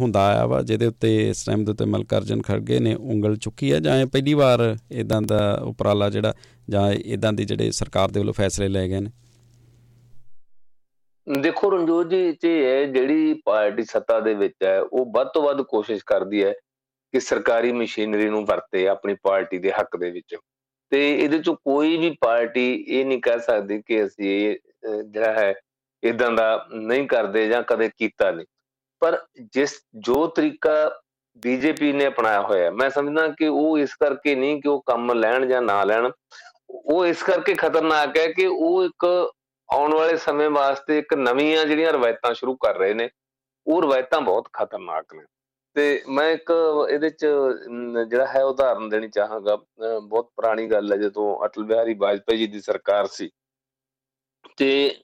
[0.00, 3.78] ਹੁੰਦਾ ਆਇਆ ਵਾ, ਜਿਹਦੇ ਉੱਤੇ ਇਸ ਟਾਈਮ ਦੇ ਉੱਤੇ ਮਲਕਰਜਨ ਖੜਗੇ ਨੇ ਉਂਗਲ ਚੁੱਕੀ ਹੈ,
[3.78, 6.34] ਜਾਂ ਪਹਿਲੀ ਵਾਰ ਇਦਾਂ ਦਾ ਉਪਰਾਲਾ ਜਿਹੜਾ,
[6.68, 9.10] ਜਾਂ ਇਦਾਂ ਦੇ ਜਿਹੜੇ ਸਰਕਾਰ ਦੇ ਵੱਲੋਂ ਫੈਸਲੇ ਲਏ ਗਏ ਨੇ?
[11.26, 16.02] ਦੇਖੋ ਰਣਜੋਤ ਜੀ ਤੇ ਜਿਹੜੀ ਪਾਰਟੀ ਸੱਤਾ ਦੇ ਵਿੱਚ ਹੈ, ਉਹ ਵੱਧ ਤੋਂ ਵੱਧ ਕੋਸ਼ਿਸ਼
[16.06, 16.52] ਕਰਦੀ ਹੈ
[17.12, 20.36] ਕਿ ਸਰਕਾਰੀ ਮਸ਼ੀਨਰੀ ਨੂੰ ਵਰਤੇ ਆਪਣੀ ਪਾਰਟੀ ਦੇ ਹੱਕ ਦੇ ਵਿੱਚ।
[20.90, 24.56] ਤੇ ਇਹਦੇ ਚ ਕੋਈ ਵੀ ਪਾਰਟੀ ਇਹ ਨਹੀਂ ਕਹਿ ਸਕਦੀ ਕਿ ਅਸੀਂ ਇਹ
[25.02, 25.54] ਜਿਹੜਾ ਹੈ
[26.02, 28.46] ਇਦਾਂ ਦਾ ਨਹੀਂ ਕਰਦੇ ਜਾਂ ਕਦੇ ਕੀਤਾ ਨਹੀਂ।
[29.00, 31.00] ਪਰ ਜਿਸ, ਜੋ ਤਰੀਕਾ
[31.38, 35.46] ਬੀਜੇਪੀ ਨੇ ਅਪਣਾਇਆ ਹੋਇਆ ਮੈਂ ਸਮਝਦਾ ਕਿ ਉਹ ਇਸ ਕਰਕੇ ਨਹੀਂ ਕਿ ਉਹ ਕੰਮ ਲੈਣ
[35.46, 36.10] ਜਾਂ ਨਾ ਲੈਣ।
[36.70, 39.32] ਉਹ ਇਸ ਕਰਕੇ ਖਤਰਨਾਕ ਹੈ ਕਿ ਉਹ ਇੱਕ
[39.68, 43.08] ਆਉਣ ਵਾਲੇ ਸਮੇਂ ਵਾਸਤੇ ਇੱਕ ਨਵੀਆਂ ਜਿਹੜੀਆਂ ਰਵਾਇਤਾਂ ਸ਼ੁਰੂ ਕਰ ਰਹੇ ਨੇ,
[43.66, 45.24] ਉਹ ਰਵਾਇਤਾਂ ਬਹੁਤ ਖਤਰਨਾਕ ਨੇ।
[45.78, 46.50] ਤੇ ਮੈਂ ਇੱਕ
[46.90, 47.26] ਇਹਦੇ ਚ
[48.08, 49.54] ਜਿਹੜਾ ਹੈ ਉਦਾਹਰਨ ਦੇਣੀ ਚਾਹਾਂਗਾ।
[50.02, 53.28] ਬਹੁਤ ਪੁਰਾਣੀ ਗੱਲ ਹੈ, ਜਦੋਂ ਅਟਲ ਬਿਹਾਰੀ ਵਾਜਪੇਈ ਜੀ ਦੀ ਸਰਕਾਰ ਸੀ।
[54.56, 54.94] ਤੇ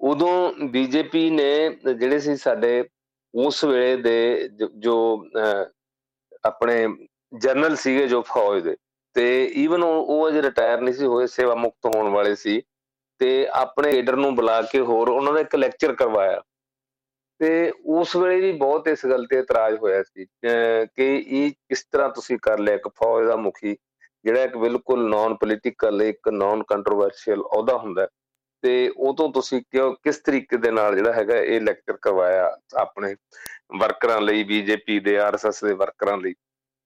[0.00, 2.88] ਉਦੋਂ ਬੀਜੇਪੀ ਨੇ ਜਿਹੜੇ ਸੀ ਸਾਡੇ,
[3.34, 4.48] ਉਸ ਵੇਲੇ ਦੇ
[4.78, 4.96] ਜੋ
[6.46, 6.86] ਆਪਣੇ
[7.38, 8.76] ਜਨਰਲ ਸੀਗੇ ਜੋ ਫੌਜ ਦੇ,
[9.16, 12.60] ਤੇ ਈਵਨ ਉਹ ਅਜੇ ਰਿਟਾਇਰ ਨਹੀਂ ਸੀ ਹੋਏ, ਸੇਵਾ ਮੁਕਤ ਹੋਣ ਵਾਲੇ ਸੀ।
[13.20, 16.42] ਤੇ ਆਪਣੇ ਲੀਡਰ ਨੂੰ ਬੁਲਾ ਕੇ ਹੋਰ ਉਹਨਾਂ ਦਾ ਇੱਕ ਲੈਕਚਰ ਕਰਵਾਇਆ।
[17.40, 22.08] ਤੇ ਉਸ ਵੇਲੇ ਵੀ ਬਹੁਤ ਇਸ ਗੱਲ ਤੇ ਇਤਰਾਜ਼ ਹੋਇਆ ਸੀ ਕਿ ਇਹ ਕਿਸ ਤਰ੍ਹਾਂ
[22.14, 23.76] ਤੁਸੀਂ ਕਰ ਲਿਆ ਇੱਕ ਫੌਜ ਦਾ ਮੁਖੀ,
[24.24, 28.06] ਜਿਹੜਾ ਇੱਕ ਬਿਲਕੁਲ ਨਾਨ ਪੋਲੀਟੀਕਲ ਇੱਕ ਨਾਨ ਕੰਟਰੋਵਰਸ਼ੀਅਲ ਅਹੁਦਾ ਹੁੰਦਾ
[28.62, 33.14] ਤੇ ਉਹ ਤੋਂ ਤੁਸੀਂ ਕਿਉਂ, ਕਿਸ ਤਰੀਕੇ ਦੇ ਨਾਲ ਜਿਹੜਾ ਹੈਗਾ ਇਹ ਲੈਕਚਰ ਕਰਵਾਇਆ ਆਪਣੇ
[33.80, 36.34] ਵਰਕਰਾਂ ਲਈ ਬੀਜੇਪੀ ਦੇ ਆਰਐਸਐਸ ਦੇ ਵਰਕਰਾਂ ਲਈ?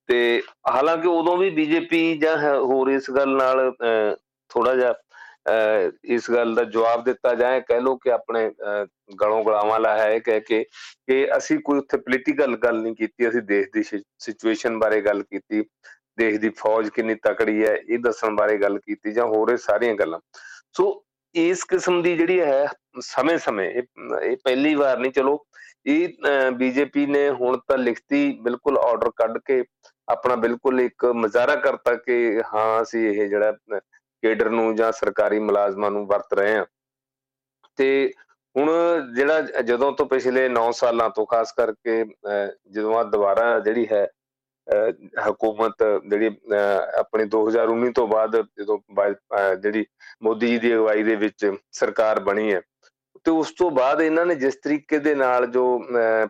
[0.09, 3.73] ਤੇ ਹਾਲਾਂਕਿ ਉਦੋਂ ਵੀ ਬੀਜੇਪੀ ਜਾਂ ਹੋਰ ਇਸ ਗੱਲ ਨਾਲ
[4.51, 4.93] ਥੋੜਾ ਜਿਹਾ
[5.47, 8.51] ਇਸ ਗੱਲ ਦਾ ਜਵਾਬ ਦਿੱਤਾ ਜਾਏ, ਕਹਿ ਲੋ ਕਿ ਆਪਣੇ
[9.21, 10.63] ਗਲੋਂ ਗਲਾਵਾਂ ਲਾ ਹੈ ਕਹਿ ਕੇ
[11.07, 15.63] ਕਿ ਅਸੀਂ ਕੋਈ ਉੱਥੇ ਪੋਲੀਟੀਕਲ ਗੱਲ ਨਹੀਂ ਕੀਤੀ, ਅਸੀਂ ਦੇਸ਼ ਦੀ ਸਿਚੁਏਸ਼ਨ ਬਾਰੇ ਗੱਲ ਕੀਤੀ,
[16.19, 19.95] ਦੇਸ਼ ਦੀ ਫੌਜ ਕਿੰਨੀ ਤਕੜੀ ਹੈ, ਇਹ ਦੱਸਣ ਬਾਰੇ ਗੱਲ ਕੀਤੀ ਜਾਂ ਹੋਰ ਇਹ ਸਾਰੀਆਂ
[19.95, 20.21] ਗੱਲਾਂ।
[20.77, 21.03] ਸੋ
[21.35, 22.67] ਇਸ ਕਿਸਮ ਦੀ ਜਿਹੜੀ ਹੈ,
[23.03, 25.39] ਸਮੇਂ-ਸਮੇਂ, ਇਹ ਪਹਿਲੀ ਵਾਰ ਨਹੀਂ, ਚਲੋ,
[25.87, 29.63] ਇਹ ਬੀਜੇਪੀ ਨੇ ਹੁਣ ਤਾਂ ਲਿਖਤੀ ਬਿਲਕੁਲ ਆਰਡਰ ਕੱਢ ਕੇ
[30.09, 33.53] ਆਪਣਾ ਬਿਲਕੁਲ ਇੱਕ ਮਜ਼ਾਰਾ ਕਰਤਾ ਕਿ ਹਾਂ, ਅਸੀਂ ਇਹ ਜਿਹੜਾ
[34.23, 36.65] ਕੇਡਰ ਨੂੰ ਜਾਂ ਸਰਕਾਰੀ ਮੁਲਾਜ਼ਮਾਂ ਨੂੰ ਵਰਤ ਰਹੇ ਹਾਂ।
[37.79, 38.13] ਤੇ
[38.57, 38.71] ਹੁਣ
[39.15, 42.05] ਜਿਹੜਾ ਜਦੋਂ ਤੋਂ ਪਿਛਲੇ 9 ਸਾਲਾਂ ਤੋਂ ਖਾਸ ਕਰਕੇ
[42.71, 44.07] ਜਦੋਂ ਆ ਦੁਬਾਰਾ ਜਿਹੜੀ ਹੈ
[45.29, 46.31] ਹਕੂਮਤ ਜਿਹੜੀ
[46.99, 48.79] ਆਪਣੀ 2019 ਤੋਂ ਬਾਅਦ ਜਦੋਂ
[49.57, 49.85] ਜਿਹੜੀ
[50.23, 52.61] ਮੋਦੀ ਜੀ ਦੀ ਅਗਵਾਈ ਦੇ ਵਿੱਚ ਸਰਕਾਰ ਬਣੀ ਹੈ,
[53.25, 55.65] ਤੇ ਉਸ ਤੋਂ ਬਾਅਦ ਇਹਨਾਂ ਨੇ ਜਿਸ ਤਰੀਕੇ ਦੇ ਨਾਲ ਜੋ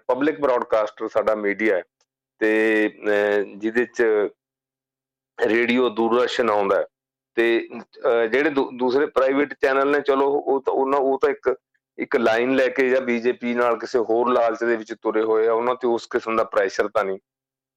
[0.08, 1.82] ਪਬਲਿਕ ਬ੍ਰਾਡਕਾਸਟਰ ਸਾਡਾ ਮੀਡੀਆ ਹੈ,
[2.40, 2.88] ਤੇ
[3.56, 4.02] ਜਿਹਦੇ ਚ
[5.38, 6.84] ਰੇਡੀਓ ਦੂਰਦਰਸ਼ਨ ਆਉਂਦਾ
[7.36, 7.68] ਤੇ
[8.32, 11.54] ਜਿਹੜੇ ਦੂਸਰੇ ਪ੍ਰਾਈਵੇਟ ਚੈਨਲ ਨੇ, ਚਲੋ ਉਹ ਤਾਂ, ਉਹਨਾਂ, ਉਹ ਤਾਂ ਇੱਕ
[11.98, 15.52] ਇੱਕ ਲਾਈਨ ਲੈ ਕੇ ਜਾਂ ਬੀਜੇਪੀ ਨਾਲ ਕਿਸੇ ਹੋਰ ਲਾਲਚ ਦੇ ਵਿੱਚ ਤੁਰੇ ਹੋਏ ਆ,
[15.52, 17.18] ਉਹਨਾਂ ਤੇ ਉਸ ਕਿਸਮ ਦਾ ਪ੍ਰੈਸ਼ਰ ਤਾਂ ਨਹੀਂ।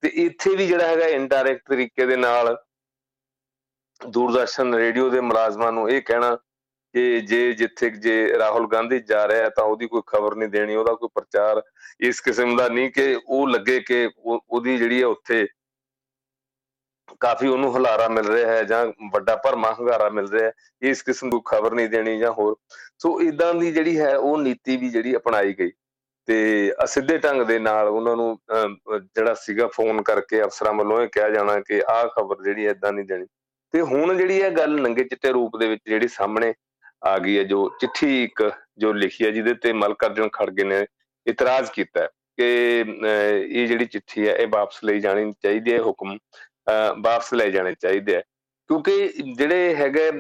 [0.04, 2.56] ਤੇ ਇੱਥੇ ਵੀ ਜਿਹੜਾ ਹੈਗਾ ਇਨਡਾਇਰੈਕਟ ਤਰੀਕੇ ਦੇ ਨਾਲ
[4.02, 6.36] ਦੂਰਦਰਸ਼ਨ ਰੇਡੀਓ ਦੇ ਮੁਲਾਜ਼ਮਾਂ ਨੂੰ ਇਹ ਕਹਿਣਾ
[6.94, 10.94] ਕਿ ਜੇ ਜਿੱਥੇ ਜੇ ਰਾਹੁਲ ਗਾਂਧੀ ਜਾ ਰਿਹਾ ਤਾਂ ਉਹਦੀ ਕੋਈ ਖਬਰ ਨਹੀਂ ਦੇਣੀ, ਉਹਦਾ
[10.94, 11.62] ਕੋਈ ਪ੍ਰਚਾਰ
[12.08, 15.46] ਇਸ ਕਿਸਮ ਦਾ ਨਹੀਂ ਕਿ ਉਹ ਲੱਗੇ ਕਿ ਉਹਦੀ ਜਿਹੜੀ ਹੈ ਉੱਥੇ
[17.20, 21.30] ਕਾਫੀ ਉਹਨੂੰ ਹਲਾਰਾ ਮਿਲ ਰਿਹਾ ਹੈ ਜਾਂ ਵੱਡਾ ਭਰਮਾ ਹੰਗਾਰਾ ਮਿਲ ਰਿਹਾ ਹੈ ਇਸ ਕਿਸਮ
[21.30, 22.56] ਦੀ ਖਬਰ ਨਹੀਂ ਦੇਣੀ ਜਾਂ ਹੋਰ।
[23.00, 25.72] ਸੋ ਇਦਾਂ ਦੀ ਜਿਹੜੀ ਹੈ ਉਹ ਨੀਤੀ ਵੀ ਜਿਹੜੀ ਅਪਣਾਈ ਗਈ
[26.28, 26.38] ਤੇ
[26.84, 28.38] ਅਸਿੱਧੇ ਢੰਗ ਦੇ ਨਾਲ ਉਹਨਾਂ ਨੂੰ
[28.88, 33.06] ਜਿਹੜਾ ਸੀਗਾ ਫੋਨ ਕਰਕੇ ਅਫਸਰਾਂ ਵੱਲੋਂ ਇਹ ਕਿਹਾ ਜਾਣਾ ਕਿ ਆਹ ਖਬਰ ਜਿਹੜੀ ਇਦਾਂ ਨਹੀਂ
[33.06, 33.26] ਦੇਣੀ।
[33.74, 36.54] ਤੇ ਹੁਣ ਜਿਹੜੀ ਇਹ ਗੱਲ ਨੰਗੇ ਚਿੱਟੇ ਰੂਪ ਦੇ ਵਿੱਚ ਜਿਹੜੀ ਸਾਹਮਣੇ
[37.06, 40.86] ਆ ਗਈ ਹੈ, ਜੋ ਚਿੱਠੀ ਇੱਕ ਜੋ ਲਿਖੀ ਹੈ, ਜਿਹਦੇ ਤੇ ਮਲਕਰਜਨ ਖੜਗੇ ਨੇ
[41.26, 42.06] ਇਤਰਾਜ਼ ਕੀਤਾ
[42.38, 42.46] ਕਿ
[42.80, 46.18] ਇਹ ਜਿਹੜੀ ਚਿੱਠੀ ਹੈ ਇਹ ਵਾਪਸ ਲਈ ਜਾਣੀ ਚਾਹੀਦੀ ਹੈ ਹੁਕਮ।
[46.68, 48.22] ਵਾਪਸ ਲੈ ਜਾਣੇ ਚਾਹੀਦੇ ਆ।
[48.70, 49.08] ਕਿਉਂਕਿ
[49.38, 50.12] ਜਿਹੜੇ ਹੈਗੇ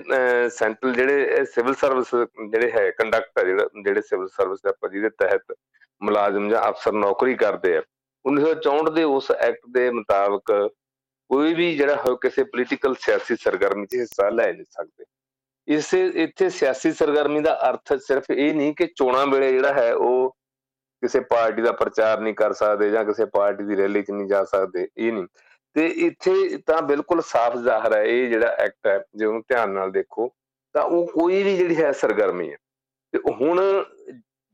[0.49, 2.13] ਸੈਂਟਰਲ ਜਿਹੜੇ ਸਿਵਲ ਸਰਵਿਸ
[2.49, 5.55] ਜਿਹੜੇ ਹੈ ਕੰਡਕਟ ਜਿਹੜਾ, ਜਿਹੜੇ ਸਿਵਲ ਸਰਵਿਸ ਦਾ ਆਪਾਂ ਜਿਹਦੇ ਤਹਿਤ
[6.01, 7.81] ਮੁਲਾਜ਼ਮ ਜਾਂ ਅਫਸਰ ਨੌਕਰੀ ਕਰਦੇ ਆ
[8.25, 10.51] 1964 ਦੇ ਉਸ ਐਕਟ ਦੇ ਮੁਤਾਬਕ
[11.29, 15.05] ਕੋਈ ਵੀ ਜਿਹੜਾ ਹੋ ਕਿਸੇ ਪੋਲੀਟੀਕਲ ਸਿਆਸੀ ਸਰਗਰਮੀ 'ਚ ਹਿੱਸਾ ਲੈ ਨਹੀਂ ਸਕਦੇ।
[15.67, 20.35] ਇਸੇ, ਇੱਥੇ ਸਿਆਸੀ ਸਰਗਰਮੀ ਦਾ ਅਰਥ ਸਿਰਫ ਇਹ ਨਹੀਂ ਕਿ ਚੋਣਾਂ ਵੇਲੇ ਜਿਹੜਾ ਹੈ ਉਹ
[21.03, 24.43] ਕਿਸੇ ਪਾਰਟੀ ਦਾ ਪ੍ਰਚਾਰ ਨਹੀਂ ਕਰ ਸਕਦੇ ਜਾਂ ਕਿਸੇ ਪਾਰਟੀ ਦੀ ਰੈਲੀ 'ਚ ਨਹੀਂ ਜਾ
[24.43, 25.27] ਸਕਦੇ, ਇਹ ਨਹੀਂ।
[25.75, 29.91] ਤੇ ਇੱਥੇ ਤਾਂ ਬਿਲਕੁਲ ਸਾਫ਼ ਜ਼ਾਹਰ ਹੈ ਇਹ ਜਿਹੜਾ ਐਕਟ ਹੈ, ਜੇ ਉਹਨੂੰ ਧਿਆਨ ਨਾਲ
[29.91, 30.29] ਦੇਖੋ,
[30.75, 32.57] ਤਾਂ ਉਹ ਕੋਈ ਵੀ ਜਿਹੜੀ ਹੈ ਸਰਗਰਮੀ ਹੈ।
[33.13, 33.61] ਤੇ ਹੁਣ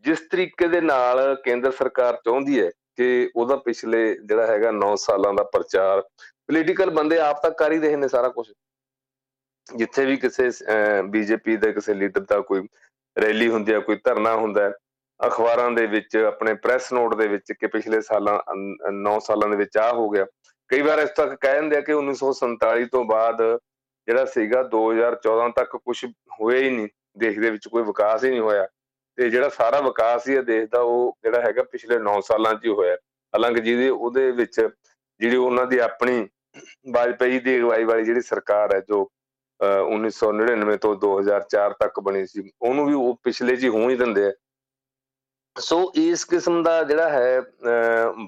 [0.05, 5.33] ਜਿਸ ਤਰੀਕੇ ਦੇ ਨਾਲ ਕੇਂਦਰ ਸਰਕਾਰ ਚਾਹੁੰਦੀ ਹੈ ਕਿ ਉਹਦਾ ਪਿਛਲੇ ਜਿਹੜਾ ਹੈਗਾ 9 ਸਾਲਾਂ
[5.33, 8.47] ਦਾ ਪ੍ਰਚਾਰ ਪੋਲੀਟੀਕਲ ਬੰਦੇ ਆਪ ਤਾਂ ਕਰ ਹੀ ਰਹੇ ਨੇ ਸਾਰਾ ਕੁਝ
[9.67, 10.49] ਜਿੱਥੇ ਵੀ ਕਿਸੇ
[11.09, 12.67] ਬੀਜੇਪੀ ਦੇ ਕਿਸੇ ਲੀਡਰ ਦਾ ਕੋਈ
[13.15, 14.71] ਰੈਲੀ ਹੁੰਦੀ ਹੈ, ਕੋਈ ਧਰਨਾ ਹੁੰਦਾ ਹੈ,
[15.19, 18.39] ਅਖਬਾਰਾਂ ਦੇ ਵਿੱਚ, ਆਪਣੇ ਪ੍ਰੈਸ ਨੋਟ ਦੇ ਵਿੱਚ ਕਿ ਪਿਛਲੇ ਸਾਲਾਂ
[18.93, 20.25] 9 ਸਾਲਾਂ ਦੇ ਵਿੱਚ ਆ ਹੋ ਗਿਆ।
[20.71, 23.41] ਕਈ ਵਾਰ ਇਸ ਤੱਕ ਕਹਿ ਦਿੰਦੇ ਆ ਕਿ 1947 ਤੋਂ ਬਾਅਦ
[24.07, 26.87] ਜਿਹੜਾ ਸੀਗਾ 2014 ਤੱਕ ਕੁਝ ਹੋਇਆ ਹੀ ਨਹੀਂ,
[27.17, 28.67] ਦੇਸ਼ ਦੇ ਵਿੱਚ ਕੋਈ ਵਿਕਾਸ ਹੀ ਨਹੀਂ ਹੋਇਆ।
[29.17, 32.65] ਤੇ ਜਿਹੜਾ ਸਾਰਾ ਵਿਕਾਸ ਹੀ ਹੈ ਦੇਸ਼ ਦਾ, ਉਹ ਜਿਹੜਾ ਹੈਗਾ ਪਿਛਲੇ 9 ਸਾਲਾਂ 'ਚ
[32.65, 32.95] ਹੀ ਹੋਇਆ।
[33.33, 36.27] ਹਾਲਾਂਕਿ ਜਿਹਦੇ ਉਹਦੇ ਵਿੱਚ ਜਿਹੜੀ ਉਹਨਾਂ ਦੀ ਆਪਣੀ
[36.93, 39.09] ਵਾਜਪਾਈ ਦੀ ਅਗਵਾਈ ਵਾਲੀ ਜਿਹੜੀ ਸਰਕਾਰ ਹੈ, ਜੋ
[39.87, 44.31] 1999 ਤੋਂ 2004 ਤੱਕ ਬਣੀ ਸੀ, ਉਹਨੂੰ ਵੀ ਉਹ ਪਿਛਲੇ ਜੀ ਹੋਂ ਹੀ ਦਿੰਦੇ ਆ।
[45.55, 47.39] ਸੋ ਇਸ ਕਿਸਮ ਦਾ ਜਿਹੜਾ ਹੈ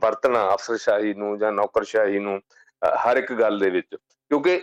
[0.01, 2.39] ਵਰਤਣਾ ਅਫਸਰਸ਼ਾਹੀ ਨੂੰ ਜਾਂ ਨੌਕਰਸ਼ਾਹੀ ਨੂੰ
[3.05, 4.59] ਹਰ ਇੱਕ ਗੱਲ ਦੇ ਵਿੱਚ। ਕਿਉਂਕਿ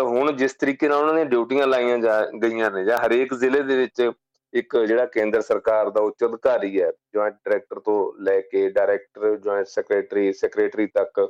[0.00, 1.98] ਹੁਣ ਜਿਸ ਤਰੀਕੇ ਨਾਲ ਉਹਨਾਂ ਨੇ ਡਿਊਟੀਆਂ ਲਾਈਆਂ
[2.42, 4.10] ਗਈਆਂ ਨੇ ਜਾਂ ਹਰੇਕ ਜ਼ਿਲ੍ਹੇ ਦੇ ਵਿੱਚ
[4.52, 9.66] ਇੱਕ ਜਿਹੜਾ ਕੇਂਦਰ ਸਰਕਾਰ ਦਾ ਉੱਚ ਅਧਿਕਾਰੀ ਹੈ ਜੁਆਇੰਟ ਡਾਇਰੈਕਟਰ ਤੋਂ ਲੈ ਕੇ ਡਾਇਰੈਕਟਰ ਜੁਆਇੰਟ
[9.68, 11.26] ਸੈਕਟਰੀ ਸੈਕਟਰੀ ਤੱਕ,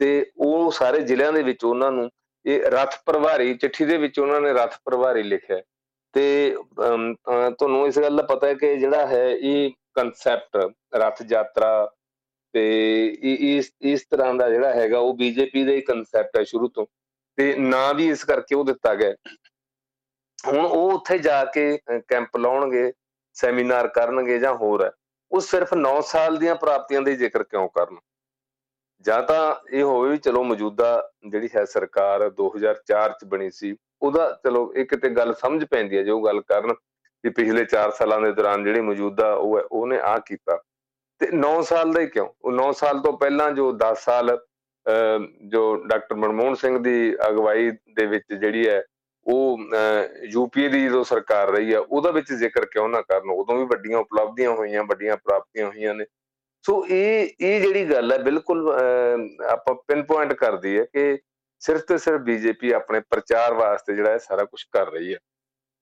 [0.00, 2.10] ਤੇ ਉਹ ਸਾਰੇ ਜ਼ਿਲ੍ਹਿਆਂ ਦੇ ਵਿੱਚ ਉਹਨਾਂ ਨੂੰ
[2.44, 5.60] ਇਹ ਰਥ ਪ੍ਰਭਾਰੀ, ਚਿੱਠੀ ਦੇ ਵਿੱਚ ਉਹਨਾਂ ਨੇ ਰਥ ਪ੍ਰਭਾਰੀ ਲਿਖਿਆ
[6.14, 10.56] ਤੇ ਤੁਹਾਨੂੰ ਇਸ ਗੱਲ ਦਾ ਪਤਾ ਹੈ ਕਿ ਜਿਹੜਾ ਹੈ, ਇਹ ਕਨਸੈਪਟ
[10.96, 11.90] ਰਥ ਯਾਤਰਾ
[12.54, 12.62] ਤੇ
[13.22, 16.86] ਇਸ ਇਸ ਤਰ੍ਹਾਂ ਦਾ ਜਿਹੜਾ ਹੈਗਾ ਉਹ ਬੀਜੇਪੀ ਦਾ ਹੀ ਕਨਸੈਪਟ ਹੈ ਸ਼ੁਰੂ ਤੋਂ।
[17.38, 19.12] ਤੇ ਨਾਂ ਵੀ ਇਸ ਕਰਕੇ ਉਹ ਦਿੱਤਾ ਗਿਆ।
[20.48, 21.78] ਹੁਣ ਉਹ ਉੱਥੇ ਜਾ ਕੇ
[22.08, 22.92] ਕੈਂਪ ਲਾਉਣਗੇ
[23.36, 24.90] ਸੈਮੀਨਾਰ ਕਰਨਗੇ ਜਾਂ ਹੋਰ ਹੈ,
[25.32, 27.96] ਉਹ ਸਿਰਫ 9 ਸਾਲ ਦੀਆਂ ਪ੍ਰਾਪਤੀਆਂ ਦੇ ਜ਼ਿਕਰ ਕਿਉਂ ਕਰਨ?
[29.04, 30.88] ਜਾਂ ਤਾਂ ਇਹ ਹੋਵੇ ਵੀ ਚਲੋ ਮੌਜੂਦਾ
[31.28, 36.02] ਜਿਹੜੀ ਹੈ ਸਰਕਾਰ 2004 ਚ ਬਣੀ ਸੀ, ਉਹਦਾ ਚਲੋ ਇਹ ਕਿਤੇ ਗੱਲ ਸਮਝ ਪੈਂਦੀ ਹੈ
[36.02, 36.74] ਜੋ ਗੱਲ ਕਰਨ
[37.24, 40.56] ਵੀ ਪਿਛਲੇ 4 ਸਾਲਾਂ ਦੇ ਦੌਰਾਨ ਜਿਹੜੀ ਮੌਜੂਦਾ ਉਹ ਹੈ, ਉਹਨੇ ਆ ਕੀਤਾ।
[41.20, 42.28] ਤੇ 9 ਸਾਲ ਦਾ ਹੀ ਕਿਉਂ?
[42.44, 44.38] ਉਹ 9 ਸਾਲ ਤੋਂ ਪਹਿਲਾਂ ਜੋ 10 ਸਾਲ
[45.46, 48.82] ਜੋ ਡਾਕਟਰ ਮਨਮੋਹਨ ਸਿੰਘ ਦੀ ਅਗਵਾਈ ਦੇ ਵਿੱਚ ਜਿਹੜੀ ਹੈ,
[49.26, 49.58] ਉਹ
[50.32, 53.30] ਯੂਪੀਏ ਦੀ ਜੋ ਸਰਕਾਰ ਰਹੀ ਹੈ, ਉਹਦਾ ਵਿੱਚ ਜ਼ਿਕਰ ਕਿਉਂ ਨਾ ਕਰਨ?
[53.30, 56.04] ਉਦੋਂ ਵੀ ਵੱਡੀਆਂ ਉਪਲਬਧੀਆਂ ਹੋਈਆਂ, ਵੱਡੀਆਂ ਪ੍ਰਾਪਤੀਆਂ ਹੋਈਆਂ ਨੇ।
[56.64, 58.70] ਸੋ ਇਹ ਇਹ ਜਿਹੜੀ ਗੱਲ ਹੈ, ਬਿਲਕੁਲ
[59.48, 61.18] ਆਪਾਂ ਪਿਨ ਪੁਆਇੰਟ ਕਰਦੀ ਹੈ ਕਿ
[61.62, 65.18] ਸਿਰਫ ਤੇ ਸਿਰਫ ਬੀਜੇਪੀ ਆਪਣੇ ਪ੍ਰਚਾਰ ਵਾਸਤੇ ਜਿਹੜਾ ਹੈ, ਸਾਰਾ ਕੁਝ ਕਰ ਰਹੀ ਹੈ।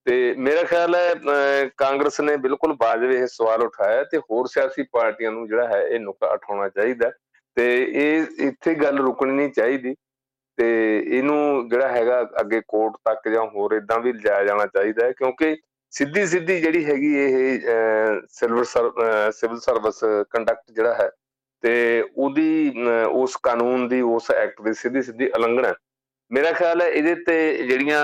[0.09, 5.31] ਤੇ ਮੇਰਾ ਖਿਆਲ ਹੈ ਕਾਂਗਰਸ ਨੇ ਬਿਲਕੁਲ ਬਾਜਵੇ ਇਹ ਸਵਾਲ ਉਠਾਇਆ ਤੇ ਹੋਰ ਸਿਆਸੀ ਪਾਰਟੀਆਂ
[5.31, 7.11] ਨੂੰ ਜਿਹੜਾ ਹੈ ਇਹ ਨੁਕਤਾ ਉਠਾਉਣਾ ਚਾਹੀਦਾ
[7.57, 9.93] ਤੇ ਇਹ ਇੱਥੇ ਗੱਲ ਰੁਕਣੀ ਨਹੀਂ ਚਾਹੀਦੀ
[10.57, 15.11] ਤੇ ਇਹਨੂੰ ਜਿਹੜਾ ਹੈਗਾ ਅੱਗੇ ਕੋਰਟ ਤੱਕ ਜਾਂ ਹੋਰ ਇਦਾਂ ਵੀ ਲਿਜਾਇਆ ਜਾਣਾ ਚਾਹੀਦਾ ਹੈ
[15.11, 15.55] ਕਿਉਂਕਿ
[15.93, 17.59] ਸਿੱਧੀ ਸਿੱਧੀ ਜਿਹੜੀ ਹੈਗੀ ਇਹ
[18.29, 18.63] ਸਿਲਵਰ
[19.31, 21.09] ਸਿਵਲ ਸਰਵਿਸ ਕੰਡਕਟ ਜਿਹੜਾ ਹੈ
[21.63, 22.73] ਤੇ ਉਹਦੀ
[23.11, 25.73] ਉਸ ਕਾਨੂੰਨ ਦੀ, ਉਸ ਐਕਟ ਦੀ ਸਿੱਧੀ ਸਿੱਧੀ ਉਲੰਘਣਾ
[26.31, 28.03] ਮੇਰਾ ਖਿਆਲ ਹੈ ਇਹਦੇ ਤੇ ਜਿਹੜੀਆਂ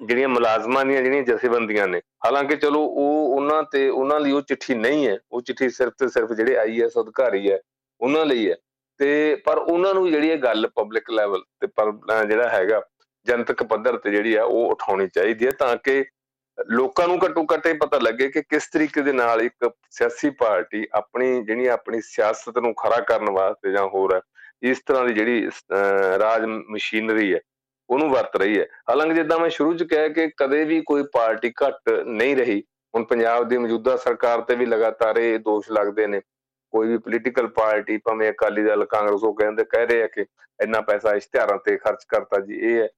[0.00, 4.74] ਜਿਹੜੀਆਂ ਮੁਲਾਜ਼ਮਾਂ ਦੀਆਂ ਜਿਹੜੀਆਂ ਜਥੇਬੰਦੀਆਂ ਨੇ, ਹਾਲਾਂਕਿ ਚਲੋ ਉਹ ਉਹਨਾਂ ਤੇ, ਉਹਨਾਂ ਲਈ ਉਹ ਚਿੱਠੀ
[4.74, 7.58] ਨਹੀਂ ਹੈ, ਉਹ ਚਿੱਠੀ ਸਿਰਫ ਤੇ ਸਿਰਫ ਜਿਹੜੇ ਆਈਐਸ ਅਧਿਕਾਰੀ ਹੈ,
[8.00, 8.56] ਉਹਨਾਂ ਲਈ ਹੈ।
[9.00, 11.92] ਤੇ ਪਰ ਉਹਨਾਂ ਨੂੰ ਜਿਹੜੀ ਇਹ ਗੱਲ ਪਬਲਿਕ ਲੈਵਲ ਤੇ ਪਰ
[12.26, 12.82] ਜਿਹੜਾ ਹੈਗਾ
[13.26, 16.04] ਜਨਤਕ ਪੱਧਰ ਤੇ ਜਿਹੜੀ ਆ ਉਹ ਉਠਾਉਣੀ ਚਾਹੀਦੀ ਹੈ ਤਾਂ ਕਿ
[16.58, 20.86] ਲੋਕਾਂ ਨੂੰ ਘੱਟੋ ਘੱਟ ਇਹ ਪਤਾ ਲੱਗੇ ਕਿ ਕਿਸ ਤਰੀਕੇ ਦੇ ਨਾਲ ਇੱਕ ਸਿਆਸੀ ਪਾਰਟੀ
[20.94, 24.20] ਆਪਣੀ ਜਿਹੜੀ ਆਪਣੀ ਸਿਆਸਤ ਨੂੰ ਖਰਾ ਕਰਨ ਵਾਸਤੇ ਜਾਂ ਹੋਰ
[24.62, 25.48] ਇਸ ਤਰ੍ਹਾਂ ਦੀ ਜਿਹੜੀ
[26.18, 27.40] ਰਾਜ ਮਸ਼ੀਨਰੀ ਹੈ
[27.90, 31.52] ਉਹਨੂੰ ਵਰਤ ਰਹੀ ਹੈ। ਹਾਲਾਂਕਿ ਜਿੱਦਾਂ ਮੈਂ ਸ਼ੁਰੂ 'ਚ ਕਿਹਾ ਕਿ ਕਦੇ ਵੀ ਕੋਈ ਪਾਰਟੀ
[31.62, 32.62] ਘੱਟ ਨਹੀਂ ਰਹੀ,
[32.94, 36.20] ਹੁਣ ਪੰਜਾਬ ਦੀ ਮੌਜੂਦਾ ਸਰਕਾਰ ਤੇ ਵੀ ਲਗਾਤਾਰ ਇਹ ਦੋਸ਼ ਲੱਗਦੇ ਨੇ।
[36.72, 40.26] ਕੋਈ ਵੀ ਪੋਲੀਟੀਕਲ ਪਾਰਟੀ ਭਾਵੇਂ ਅਕਾਲੀ ਦਲ, ਕਾਂਗਰਸ, ਉਹ ਕਹਿੰਦੇ, ਕਹਿ ਰਹੇ ਆ ਕਿ
[40.62, 42.88] ਇੰਨਾ ਪੈਸਾ ਇਸ਼ਤਿਹਾਰਾਂ ਤੇ ਖਰਚ ਕਰਤਾ ਜੀ, ਇਹ ਹੈ।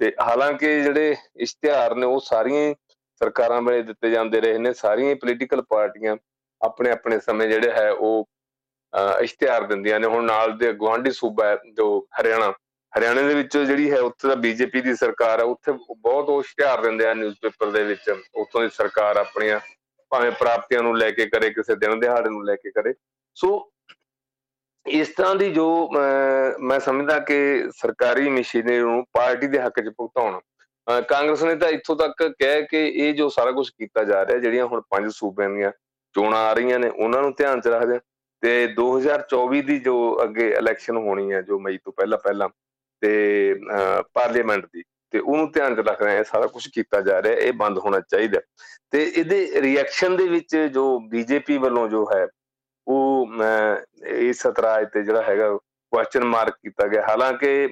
[0.00, 2.74] ਤੇ ਹਾਲਾਂਕਿ ਜਿਹੜੇ ਇਸ਼ਤਿਹਾਰ ਨੇ, ਉਹ ਸਾਰੀਆਂ
[3.20, 6.16] ਸਰਕਾਰਾਂ ਵੇਲੇ ਦਿੱਤੇ ਜਾਂਦੇ ਰਹੇ ਨੇ, ਸਾਰੀਆਂ ਪੋਲੀਟੀਕਲ ਪਾਰਟੀਆਂ
[6.60, 8.28] ਆਪਣੇ ਆਪਣੇ ਸਮੇਂ ਜਿਹੜੇ ਹੈ, ਉਹ
[9.20, 12.52] ਇਸ਼ਤਿਹਾਰ ਦਿੰਦੀਆਂ ਨੇ। ਹੁਣ ਨਾਲ ਦੇ ਗਵਾਂਢੀ ਸੂਬਾ ਹੈ, ਜੋ ਹਰਿਆਣਾ
[12.92, 16.80] ਹਰਿਆਣਾ ਦੇ ਵਿੱਚ ਜਿਹੜੀ ਹੈ, ਉੱਥੇ ਦਾ ਬੀਜੇਪੀ ਦੀ ਸਰਕਾਰ ਹੈ ਉੱਥੇ ਬਹੁਤ ਉਹ ਇਸ਼ਤਿਹਾਰ
[16.82, 19.60] ਦਿੰਦੇ ਆ ਨਿਊਜ਼ਪੇਪਰ ਦੇ ਵਿੱਚ, ਉੱਥੋਂ ਦੀ ਸਰਕਾਰ ਆਪਣੀਆਂ
[20.12, 22.94] ਭਾਵੇਂ ਪ੍ਰਾਪਤੀਆਂ ਨੂੰ ਲੈ ਕੇ ਕਰੇ, ਕਿਸੇ ਦਿਨ ਦਿਹਾੜੇ ਨੂੰ ਲੈ ਕੇ ਕਰੇ।
[23.36, 23.70] ਸੋ
[24.86, 25.66] ਇਸ ਤਰ੍ਹਾਂ ਦੀ ਜੋ
[26.60, 31.96] ਮੈਂ ਸਮਝਦਾ ਕਿ ਸਰਕਾਰੀ ਮਸ਼ੀਨਰੀ ਨੂੰ ਪਾਰਟੀ ਦੇ ਹੱਕ 'ਚ ਭੁਗਤਾਉਣਾ ਕਾਂਗਰਸ ਨੇ ਤਾਂ ਇੱਥੋਂ
[31.96, 35.70] ਤੱਕ ਕਹਿ ਕਿ ਇਹ ਜੋ ਸਾਰਾ ਕੁਝ ਕੀਤਾ ਜਾ ਰਿਹਾ, ਜਿਹੜੀਆਂ ਹੁਣ ਪੰਜ ਸੂਬਿਆਂ ਦੀਆਂ
[36.14, 37.98] ਚੋਣਾਂ ਆ ਰਹੀਆਂ ਨੇ, ਉਹਨਾਂ ਨੂੰ ਧਿਆਨ 'ਚ ਰੱਖਦੇ
[38.42, 42.48] ਤੇ 2024 ਦੀ ਜੋ ਅੱਗੇ ਇਲੈਕਸ਼ਨ ਹੋਣੀ ਹੈ ਜੋ ਮਈ ਤੋਂ ਪਹਿਲਾਂ ਪਹਿਲਾਂ
[43.00, 43.54] ਤੇ
[44.14, 47.78] ਪਾਰਲੀਮੈਂਟ ਦੀ, ਤੇ ਉਹਨੂੰ ਧਿਆਨ 'ਚ ਰੱਖਦੇ ਇਹ ਸਾਰਾ ਕੁਝ ਕੀਤਾ ਜਾ ਰਿਹਾ, ਇਹ ਬੰਦ
[47.78, 48.40] ਹੋਣਾ ਚਾਹੀਦਾ।
[48.90, 52.26] ਤੇ ਇਹਦੇ ਰਿਐਕਸ਼ਨ ਦੇ ਵਿੱਚ ਜੋ ਬੀਜੇਪੀ ਵੱਲੋਂ ਜੋ ਹੈ,
[52.86, 53.32] ਉਹ
[54.04, 57.68] ਇਸ ਇਤਰਾਜ਼ ਤੇ ਜਿਹੜਾ ਹੈਗਾ ਕੁਐਸਚਨ ਮਾਰਕ ਕੀਤਾ ਗਿਆ। ਹਾਲਾਂਕਿ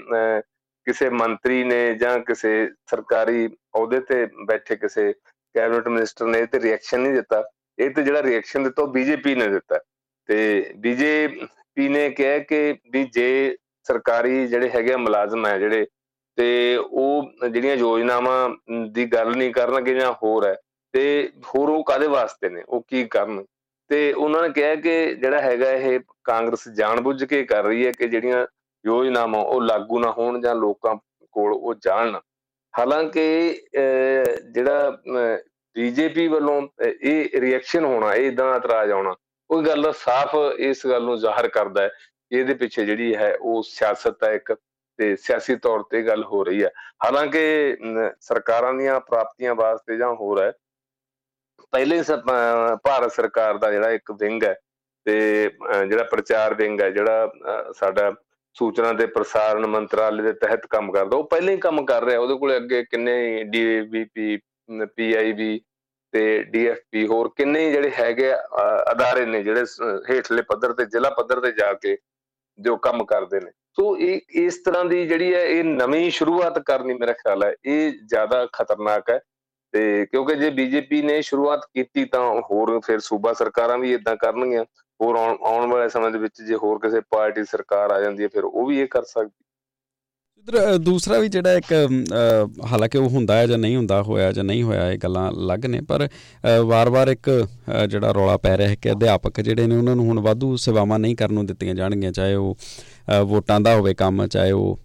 [0.86, 2.50] ਕਿਸੇ ਮੰਤਰੀ ਨੇ ਜਾਂ ਕਿਸੇ
[2.90, 5.12] ਸਰਕਾਰੀ ਅਹੁਦੇ ਤੇ ਬੈਠੇ ਕਿਸੇ
[5.54, 7.42] ਕੈਬਨਿਟ ਮਿਨਿਸਟਰ ਨੇ ਤੇ ਰਿਐਕਸ਼ਨ ਨਹੀਂ ਦਿੱਤਾ।
[7.78, 9.78] ਇਹ ਤੇ ਜਿਹੜਾ ਰਿਐਕਸ਼ਨ ਦਿੱਤਾ, ਉਹ ਬੀਜੇਪੀ ਨੇ ਦਿੱਤਾ।
[10.28, 13.56] ਤੇ ਬੀਜੇਪੀ ਨੇ ਕਿਹਾ ਕਿ ਵੀ ਜੇ
[13.88, 15.86] ਸਰਕਾਰੀ ਜਿਹੜੇ ਹੈਗੇ ਮੁਲਾਜ਼ਮ ਹੈ ਜਿਹੜੇ,
[16.38, 18.48] ਤੇ ਉਹ ਜਿਹੜੀਆਂ ਯੋਜਨਾਵਾਂ
[18.92, 20.54] ਦੀ ਗੱਲ ਨਹੀਂ ਕਰਨਗੇ ਜਾਂ ਹੋਰ ਹੈ,
[20.94, 23.44] ਤੇ ਹੋਰ ਉਹ ਕਾਦੇ ਵਾਸਤੇ ਨੇ, ਉਹ ਕੀ ਕਰਨ?
[23.90, 28.08] ਤੇ ਉਹਨਾਂ ਨੇ ਕਿਹਾ ਕਿ ਜਿਹੜਾ ਹੈਗਾ ਇਹ ਕਾਂਗਰਸ ਜਾਣਬੁੱਝ ਕੇ ਕਰ ਰਹੀ ਹੈ ਕਿ
[28.08, 28.46] ਜਿਹੜੀਆਂ
[28.84, 30.94] ਯੋਜਨਾਵਾਂ ਉਹ ਲਾਗੂ ਨਾ ਹੋਣ ਜਾਂ ਲੋਕਾਂ
[31.34, 32.14] ਕੋਲ ਉਹ ਜਾਣ
[32.74, 33.24] ਹਾਲਾਂਕਿ
[34.52, 34.90] ਜਿਹੜਾ
[35.76, 39.14] ਬੀਜੇਪੀ ਵੱਲੋਂ ਇਹ ਰਿਐਕਸ਼ਨ ਹੋਣਾ, ਇਹ ਇਦਾਂ ਇਤਰਾਜ਼ ਆਉਣਾ
[39.50, 43.62] ਉਹ ਗੱਲ ਸਾਫ਼ ਇਸ ਗੱਲ ਨੂੰ ਜ਼ਾਹਰ ਕਰਦਾ ਹੈ ਕਿ ਇਹਦੇ ਪਿੱਛੇ ਜਿਹੜੀ ਹੈ ਉਹ
[43.62, 44.54] ਸਿਆਸਤ ਹੈ ਇੱਕ
[44.98, 46.70] ਤੇ ਸਿਆਸੀ ਤੌਰ ਤੇ ਗੱਲ ਹੋ ਰਹੀ ਹੈ।
[47.04, 47.76] ਹਾਲਾਂਕਿ
[48.20, 50.52] ਸਰਕਾਰਾਂ ਦੀਆਂ ਪ੍ਰਾਪਤੀਆਂ ਵਾਸਤੇ ਜਾਂ ਹੋਰ ਹੈ,
[51.72, 52.02] ਪਹਿਲੇ
[52.84, 54.54] ਭਾਰਤ ਸਰਕਾਰ ਦਾ ਜਿਹੜਾ ਇੱਕ ਵਿੰਗ ਹੈ
[55.06, 55.18] ਤੇ
[55.88, 57.30] ਜਿਹੜਾ ਪ੍ਰਚਾਰ ਵਿੰਗ ਹੈ, ਜਿਹੜਾ
[57.76, 58.12] ਸਾਡਾ
[58.56, 62.34] ਸੂਚਨਾ ਤੇ ਪ੍ਰਸਾਰਣ ਮੰਤਰਾਲੇ ਦੇ ਤਹਿਤ ਕੰਮ ਕਰਦਾ, ਉਹ ਪਹਿਲਾਂ ਹੀ ਕੰਮ ਕਰ ਰਿਹਾ। ਉਹਦੇ
[62.38, 64.36] ਕੋਲੇ ਅੱਗੇ ਕਿੰਨੇ ਡੀਵੀਪੀ
[64.96, 65.60] ਪੀਆਈਬੀ
[66.14, 68.32] ਤੇ ਡੀਐਫਪੀ ਹੋਰ ਕਿੰਨੇ ਜਿਹੜੇ ਹੈਗੇ
[68.92, 69.64] ਅਦਾਰੇ ਨੇ ਜਿਹੜੇ
[70.10, 71.96] ਹੇਠਲੇ ਪੱਧਰ ਤੇ, ਜ਼ਿਲ੍ਹਾ ਪੱਧਰ ਤੇ ਜਾ ਕੇ
[72.60, 76.94] ਜੋ ਕੰਮ ਕਰਦੇ ਨੇ। ਸੋ ਇਹ, ਇਸ ਤਰ੍ਹਾਂ ਦੀ ਜਿਹੜੀ ਹੈ, ਇਹ ਨਵੀਂ ਸ਼ੁਰੂਆਤ ਕਰਨੀ
[76.94, 79.20] ਮੇਰਾ ਖਿਆਲ ਹੈ, ਇਹ ਜ਼ਿਆਦਾ ਖਤਰਨਾਕ ਹੈ।
[79.72, 84.64] ਤੇ ਕਿਉਂਕਿ ਜੇ ਬੀਜੇਪੀ ਨੇ ਸ਼ੁਰੂਆਤ ਕੀਤੀ ਤਾਂ ਹੋਰ ਫਿਰ ਸੂਬਾ ਸਰਕਾਰਾਂ ਵੀ ਇਦਾਂ ਕਰਨਗੀਆਂ।
[85.00, 88.44] ਹੋਰ ਆਉਣ ਵਾਲੇ ਸਮੇਂ ਦੇ ਵਿੱਚ ਜੇ ਹੋਰ ਕਿਸੇ ਪਾਰਟੀ ਸਰਕਾਰ ਆ ਜਾਂਦੀ ਹੈ, ਫਿਰ
[88.44, 89.47] ਉਹ ਵੀ ਇਹ ਕਰ ਸਕਦੀ। ਇਧਰ
[90.80, 91.72] ਦੂਸਰਾ ਵੀ ਜਿਹੜਾ ਇੱਕ
[92.70, 95.80] ਹਾਲਾਂਕਿ ਉਹ ਹੁੰਦਾ ਹੈ ਜਾਂ ਨਹੀਂ ਹੁੰਦਾ, ਹੋਇਆ ਜਾਂ ਨਹੀਂ ਹੋਇਆ, ਇਹ ਗੱਲਾਂ ਅਲੱਗ ਨੇ,
[95.80, 96.08] ਪਰ
[96.64, 97.30] ਵਾਰ-ਵਾਰ ਇੱਕ
[97.88, 101.16] ਜਿਹੜਾ ਰੌਲਾ ਪੈ ਰਿਹਾ ਹੈ ਕਿ ਅਧਿਆਪਕ ਜਿਹੜੇ ਨੇ, ਉਹਨਾਂ ਨੂੰ ਹੁਣ ਵਾਧੂ ਸੇਵਾਵਾਂ ਨਹੀਂ
[101.16, 102.56] ਕਰਨ ਨੂੰ ਦਿੱਤੀਆਂ ਜਾਣਗੀਆਂ, ਚਾਹੇ ਉਹ
[103.24, 104.78] ਵੋਟਾਂ ਦਾ ਹੋਵੇ ਕੰਮ, ਚਾਹੇ ਉਹ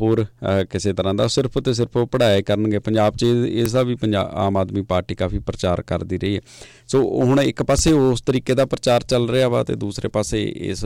[0.00, 0.24] ਹੋਰ
[0.70, 4.30] ਕਿਸੇ ਤਰ੍ਹਾਂ ਦਾ ਸਿਰਫ ਤੇ ਸਿਰਫ ਉਹ ਪੜ੍ਹਾਈ ਕਰਨਗੇ। ਪੰਜਾਬ 'ਚ ਇਸ ਦਾ ਵੀ ਪੰਜਾਬ
[4.36, 6.40] ਆਮ ਆਦਮੀ ਪਾਰਟੀ ਕਾਫੀ ਪ੍ਰਚਾਰ ਕਰਦੀ ਰਹੀ ਹੈ।
[6.88, 10.84] ਸੋ ਹੁਣ ਇੱਕ ਪਾਸੇ ਉਸ ਤਰੀਕੇ ਦਾ ਪ੍ਰਚਾਰ ਚੱਲ ਰਿਹਾ ਵਾ ਤੇ ਦੂਸਰੇ ਪਾਸੇ ਇਸ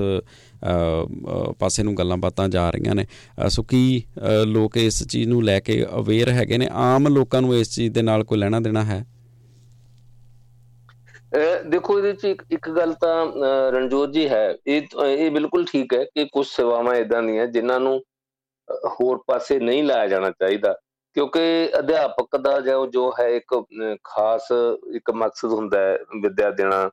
[1.58, 3.06] ਪਾਸੇ ਨੂੰ ਗੱਲਾਂ ਬਾਤਾਂ ਜਾ ਰਹੀਆਂ ਨੇ।
[3.48, 4.02] ਸੋ ਕੀ
[4.46, 6.68] ਲੋਕ ਇਸ ਚੀਜ਼ ਨੂੰ ਲੈ ਕੇ ਅਵੇਅਰ ਹੈਗੇ ਨੇ?
[6.72, 9.04] ਆਮ ਲੋਕਾਂ ਨੂੰ ਇਸ ਚੀਜ਼ ਦੇ ਨਾਲ ਕੋਈ ਲੈਣਾ ਦੇਣਾ ਹੈ?
[11.32, 13.26] ਦੇਖੋ ਇਹਦੇ ਚ ਇੱਕ ਇੱਕ ਗੱਲ ਤਾਂ
[13.72, 18.00] ਰਣਜੋਤ ਜੀ ਹੈ। ਇਹ ਇਹ ਬਿਲਕੁਲ ਠੀਕ ਹੈ ਕਿ ਕੁਝ ਸੇਵਾਵਾਂ ਇਦਾਂ ਦੀਆਂ ਜਿਨ੍ਹਾਂ ਨੂੰ
[19.00, 20.74] ਹੋਰ ਪਾਸੇ ਨਹੀਂ ਲਾਇਆ ਜਾਣਾ ਚਾਹੀਦਾ।
[21.16, 21.40] ਕਿਉਂਕਿ
[21.78, 23.54] ਅਧਿਆਪਕ ਦਾ ਜੋ ਜੋ ਹੈ ਇੱਕ
[24.04, 24.48] ਖਾਸ
[24.96, 26.88] ਇੱਕ ਮਕਸਦ ਹੁੰਦਾ ਹੈ ਵਿਦਿਆ ਦੇਣਾ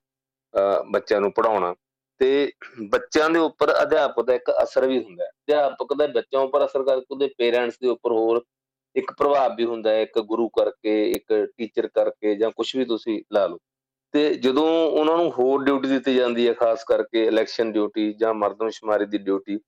[0.92, 1.74] ਬੱਚਿਆਂ ਨੂੰ ਪੜਾਉਣਾ
[2.22, 2.52] ਤੇ
[2.92, 6.84] ਬੱਚਿਆਂ ਦੇ ਉੱਪਰ ਅਧਿਆਪਕ ਦਾ ਇੱਕ ਅਸਰ ਵੀ ਹੁੰਦਾ ਹੈ। ਅਧਿਆਪਕ ਦਾ ਬੱਚਿਆਂ ਉੱਪਰ ਅਸਰ
[6.84, 8.42] ਕਰਕੇ ਉਹਦੇ ਪੇਰੈਂਟਸ ਦੇ ਉੱਪਰ ਹੋਰ
[8.96, 13.22] ਇੱਕ ਪ੍ਰਭਾਵ ਵੀ ਹੁੰਦਾ ਹੈ। ਇੱਕ ਗੁਰੂ ਕਰਕੇ, ਇੱਕ ਟੀਚਰ ਕਰਕੇ ਜਾਂ ਕੁਝ ਵੀ ਤੁਸੀਂ
[13.34, 13.58] ਲਾ ਲਓ।
[14.14, 19.06] ਤੇ ਜਦੋਂ ਉਹਨਾਂ ਨੂੰ ਹੋਰ ਡਿਊਟੀ ਦਿੱਤੀ ਜਾਂਦੀ ਹੈ, ਖਾਸ ਕਰਕੇ ਇਲੈਕਸ਼ਨ ਡਿਊਟੀ ਜਾਂ ਮਰਦਮਸ਼ੁਮਾਰੀ
[19.06, 19.60] ਦੀ ਡਿਊਟੀ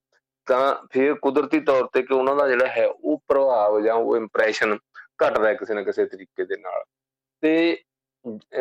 [0.48, 4.78] ਤਾਂ ਫਿਰ ਕੁਦਰਤੀ ਤੌਰ ਤੇ ਕਿ ਉਹਨਾਂ ਦਾ ਜਿਹੜਾ ਹੈ, ਉਹ ਪ੍ਰਭਾਵ ਜਾਂ ਉਹ ਇੰਪ੍ਰੈਸ਼ਨ
[5.24, 6.84] ਘਟਦਾ ਕਿਸੇ ਨਾ ਕਿਸੇ ਤਰੀਕੇ ਦੇ ਨਾਲ।
[7.44, 7.78] ਤੇ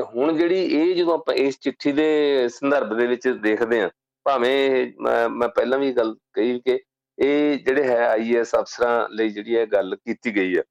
[0.05, 3.89] ਹੁਣ ਜਿਹੜੀ ਇਹ ਜਦੋਂ ਆਪਾਂ ਇਸ ਚਿੱਠੀ ਦੇ ਸੰਦਰਭ ਦੇ ਵਿੱਚ ਦੇਖਦੇ ਹਾਂ,
[4.27, 4.93] ਭਾਵੇਂ
[5.31, 6.79] ਮੈਂ ਪਹਿਲਾਂ ਵੀ ਗੱਲ ਕਹੀ ਕਿ
[7.19, 10.63] ਇਹ ਜਿਹੜੇ ਹੈ ਆਈਐਸ ਅਫਸਰਾਂ ਲਈ ਜਿਹੜੀ ਇਹ ਗੱਲ ਕੀਤੀ ਗਈ ਹੈ।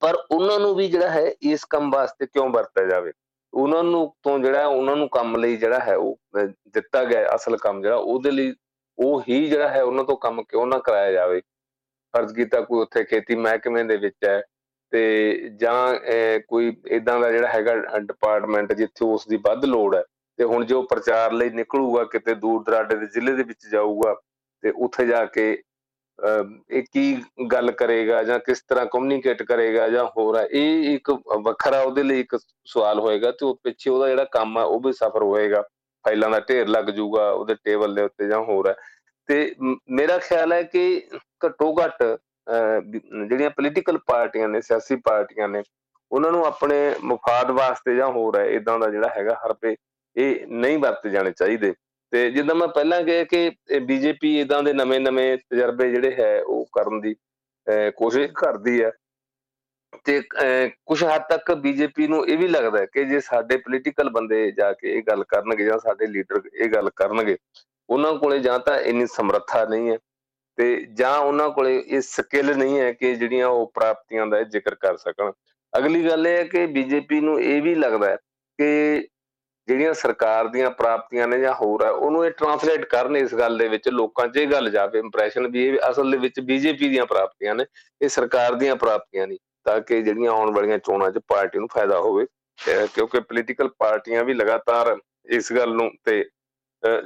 [0.00, 3.12] ਪਰ ਉਹਨਾਂ ਨੂੰ ਵੀ ਜਿਹੜਾ ਹੈ, ਇਸ ਕੰਮ ਵਾਸਤੇ ਕਿਉਂ ਵਰਤਿਆ ਜਾਵੇ?
[3.56, 6.18] ਉਹਨਾਂ ਨੂੰ ਤੋਂ ਜਿਹੜਾ ਉਹਨਾਂ ਨੂੰ ਕੰਮ ਲਈ ਜਿਹੜਾ ਹੈ ਉਹ
[6.74, 8.54] ਦਿੱਤਾ ਗਿਆ ਅਸਲ ਕੰਮ ਜਿਹੜਾ, ਉਹਦੇ ਲਈ
[8.98, 11.40] ਉਹ ਹੀ ਜਿਹੜਾ ਹੈ, ਉਹਨਾਂ ਤੋਂ ਕੰਮ ਕਿਉਂ ਨਾ ਕਰਾਇਆ ਜਾਵੇ?
[12.14, 14.40] ਫਰਜ਼ ਕੀਤਾ ਕੋਈ ਉੱਥੇ ਖੇਤੀ ਮਹਿਕਮੇ ਦੇ ਵਿੱਚ ਹੈ
[14.92, 15.00] ਤੇ
[15.60, 15.76] ਜਾਂ
[16.48, 20.02] ਕੋਈ ਇਦਾਂ ਦਾ ਜਿਹੜਾ ਹੈਗਾ ਡਿਪਾਰਟਮੈਂਟ ਜਿੱਥੇ ਉਸ ਦੀ ਵੱਧ ਲੋੜ ਹੈ
[20.38, 24.14] ਤੇ ਹੁਣ ਜੋ ਪ੍ਰਚਾਰ ਲਈ ਨਿਕਲੂਗਾ, ਕਿਤੇ ਦੂਰ ਦਰਾਡੇ ਦੇ ਜ਼ਿਲ੍ਹੇ ਦੇ ਵਿੱਚ ਜਾਊਗਾ
[24.62, 25.52] ਤੇ ਉੱਥੇ ਜਾ ਕੇ
[26.18, 27.16] ਇਹ ਕੀ
[27.52, 31.10] ਗੱਲ ਕਰੇਗਾ ਜਾਂ ਕਿਸ ਤਰ੍ਹਾਂ ਕਮਿਊਨੀਕੇਟ ਕਰੇਗਾ ਜਾਂ ਹੋਰ ਹੈ ਇਹ ਇੱਕ
[31.44, 34.92] ਵੱਖਰਾ ਉਹਦੇ ਲਈ ਇੱਕ ਸਵਾਲ ਹੋਏਗਾ ਤੇ ਉਹ ਪਿੱਛੇ ਉਹਦਾ ਜਿਹੜਾ ਕੰਮ ਆ, ਉਹ ਵੀ
[34.92, 35.62] ਸਫਰ ਹੋਏਗਾ।
[36.04, 38.74] ਫਾਈਲਾਂ ਦਾ ਢੇਰ ਲੱਗ ਜਾਊਗਾ ਉਹਦੇ ਟੇਬਲ ਦੇ ਉੱਤੇ ਜਾਂ ਹੋਰ ਹੈ
[39.28, 39.54] ਤੇ
[39.90, 41.02] ਮੇਰਾ ਖਿਆਲ ਹੈ ਕਿ
[41.46, 45.62] ਘੱਟੋ ਘੱਟ ਜਿਹੜੀਆਂ ਪੋਲੀਟੀਕਲ ਪਾਰਟੀਆਂ ਨੇ, ਸਿਆਸੀ ਪਾਰਟੀਆਂ ਨੇ,
[46.10, 49.74] ਉਹਨਾਂ ਨੂੰ ਆਪਣੇ ਮਫਾਦ ਵਾਸਤੇ ਜਾਂ ਹੋਰ ਹੈ ਇਦਾਂ ਦਾ ਜਿਹੜਾ ਹੈਗਾ ਹਰਪੇ
[50.16, 51.72] ਇਹ ਨਹੀਂ ਵਰਤੇ ਜਾਣੇ ਚਾਹੀਦੇ।
[52.12, 57.00] ਤੇ ਜਿੱਦਾਂ ਮੈਂ ਪਹਿਲਾਂ ਕਿਹਾ ਕਿ ਬੀਜੇਪੀ ਇਦਾਂ ਦੇ ਨਵੇਂ-ਨਵੇਂ ਤਜਰਬੇ ਜਿਹੜੇ ਹੈ ਉਹ ਕਰਨ
[57.00, 57.14] ਦੀ
[57.96, 58.90] ਕੋਸ਼ਿਸ਼ ਕਰਦੀ ਹੈ।
[60.04, 60.20] ਤੇ
[60.86, 64.72] ਕੁਝ ਹੱਦ ਤੱਕ ਬੀਜੇਪੀ ਨੂੰ ਇਹ ਵੀ ਲੱਗਦਾ ਹੈ ਕਿ ਜੇ ਸਾਡੇ ਪੋਲੀਟੀਕਲ ਬੰਦੇ ਜਾ
[64.72, 67.36] ਕੇ ਇਹ ਗੱਲ ਕਰਨਗੇ ਜਾਂ ਸਾਡੇ ਲੀਡਰ ਇਹ ਗੱਲ ਕਰਨਗੇ,
[67.88, 69.96] ਉਹਨਾਂ ਕੋਲੇ ਜਾਂ ਤਾਂ ਇੰਨੀ ਸਮਰੱਥਾ ਨਹੀਂ ਹੈ
[70.58, 74.96] ਤੇ ਜਾਂ ਉਹਨਾਂ ਕੋਲੇ ਇਹ ਸਕਿੱਲ ਨਹੀਂ ਹੈ ਕਿ ਜਿਹੜੀਆਂ ਉਹ ਪ੍ਰਾਪਤੀਆਂ ਦਾ ਜ਼ਿਕਰ ਕਰ
[74.96, 75.32] ਸਕਣ।
[75.72, 78.16] ਅਗਲੀ ਗੱਲ ਇਹ ਹੈ ਕਿ ਬੀਜੇਪੀ ਨੂੰ ਇਹ ਵੀ ਲੱਗਦਾ ਹੈ
[78.58, 79.08] ਕਿ
[79.68, 83.68] ਜਿਹੜੀਆਂ ਸਰਕਾਰ ਦੀਆਂ ਪ੍ਰਾਪਤੀਆਂ ਨੇ ਜਾਂ ਹੋਰ ਹੈ ਉਹਨੂੰ ਇਹ ਟ੍ਰਾਂਸਲੇਟ ਕਰਨ ਇਸ ਗੱਲ ਦੇ
[83.68, 87.54] ਵਿੱਚ ਲੋਕਾਂ 'ਚ ਇਹ ਗੱਲ ਜਾਵੇ ਇੰਪ੍ਰੈਸ਼ਨ ਵੀ ਇਹ ਅਸਲ ਦੇ ਵਿੱਚ ਬੀਜੇਪੀ ਦੀਆਂ ਪ੍ਰਾਪਤੀਆਂ
[87.54, 87.64] ਨੇ,
[88.00, 91.98] ਇਹ ਸਰਕਾਰ ਦੀਆਂ ਪ੍ਰਾਪਤੀਆਂ ਨਹੀਂ ਤਾਂ ਕਿ ਜਿਹੜੀਆਂ ਆਉਣ ਵਾਲੀਆਂ ਚੋਣਾਂ 'ਚ ਪਾਰਟੀ ਨੂੰ ਫਾਇਦਾ
[92.00, 92.26] ਹੋਵੇ
[92.94, 94.96] ਕਿਉਂਕਿ ਪੋਲੀਟੀਕਲ ਪਾਰਟੀਆਂ ਵੀ ਲਗਾਤਾਰ
[95.36, 96.24] ਇਸ ਗੱਲ ਨੂੰ ਤੇ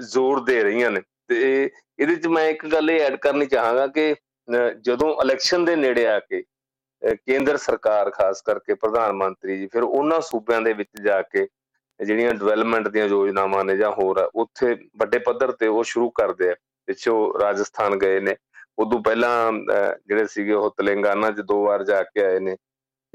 [0.03, 4.15] ਜ਼ੋਰ ਦੇ ਰਹੀਆਂ ਨੇ। ਤੇ ਇਹਦੇ 'ਚ ਮੈਂ ਇੱਕ ਗੱਲ ਇਹ ਐਡ ਕਰਨੀ ਚਾਹਾਂਗਾ ਕਿ
[4.83, 6.43] ਜਦੋਂ ਇਲੈਕਸ਼ਨ ਦੇ ਨੇੜੇ ਆ ਕੇ
[7.17, 11.47] ਕੇਂਦਰ ਸਰਕਾਰ ਖਾਸ ਕਰਕੇ ਪ੍ਰਧਾਨ ਮੰਤਰੀ ਜੀ, ਫਿਰ ਉਹਨਾਂ ਸੂਬਿਆਂ ਦੇ ਵਿੱਚ ਜਾ ਕੇ
[12.01, 16.51] ਜਿਹੜੀਆਂ ਡਿਵੈਲਪਮੈਂਟ ਦੀਆਂ ਯੋਜਨਾਵਾਂ ਨੇ ਜਾਂ ਹੋਰ ਆ, ਉੱਥੇ ਵੱਡੇ ਪੱਧਰ ਤੇ ਉਹ ਸ਼ੁਰੂ ਕਰਦੇ
[16.51, 16.55] ਆ।
[16.89, 18.37] ਪਿੱਛੋਂ ਰਾਜਸਥਾਨ ਗਏ ਨੇ।
[18.79, 22.57] ਉਦੋਂ ਪਹਿਲਾਂ ਜਿਹੜੇ ਸੀਗੇ ਉਹ ਤੇਲੰਗਾਨਾ 'ਚ ਦੋ ਵਾਰ ਜਾ ਕੇ ਆਏ ਨੇ।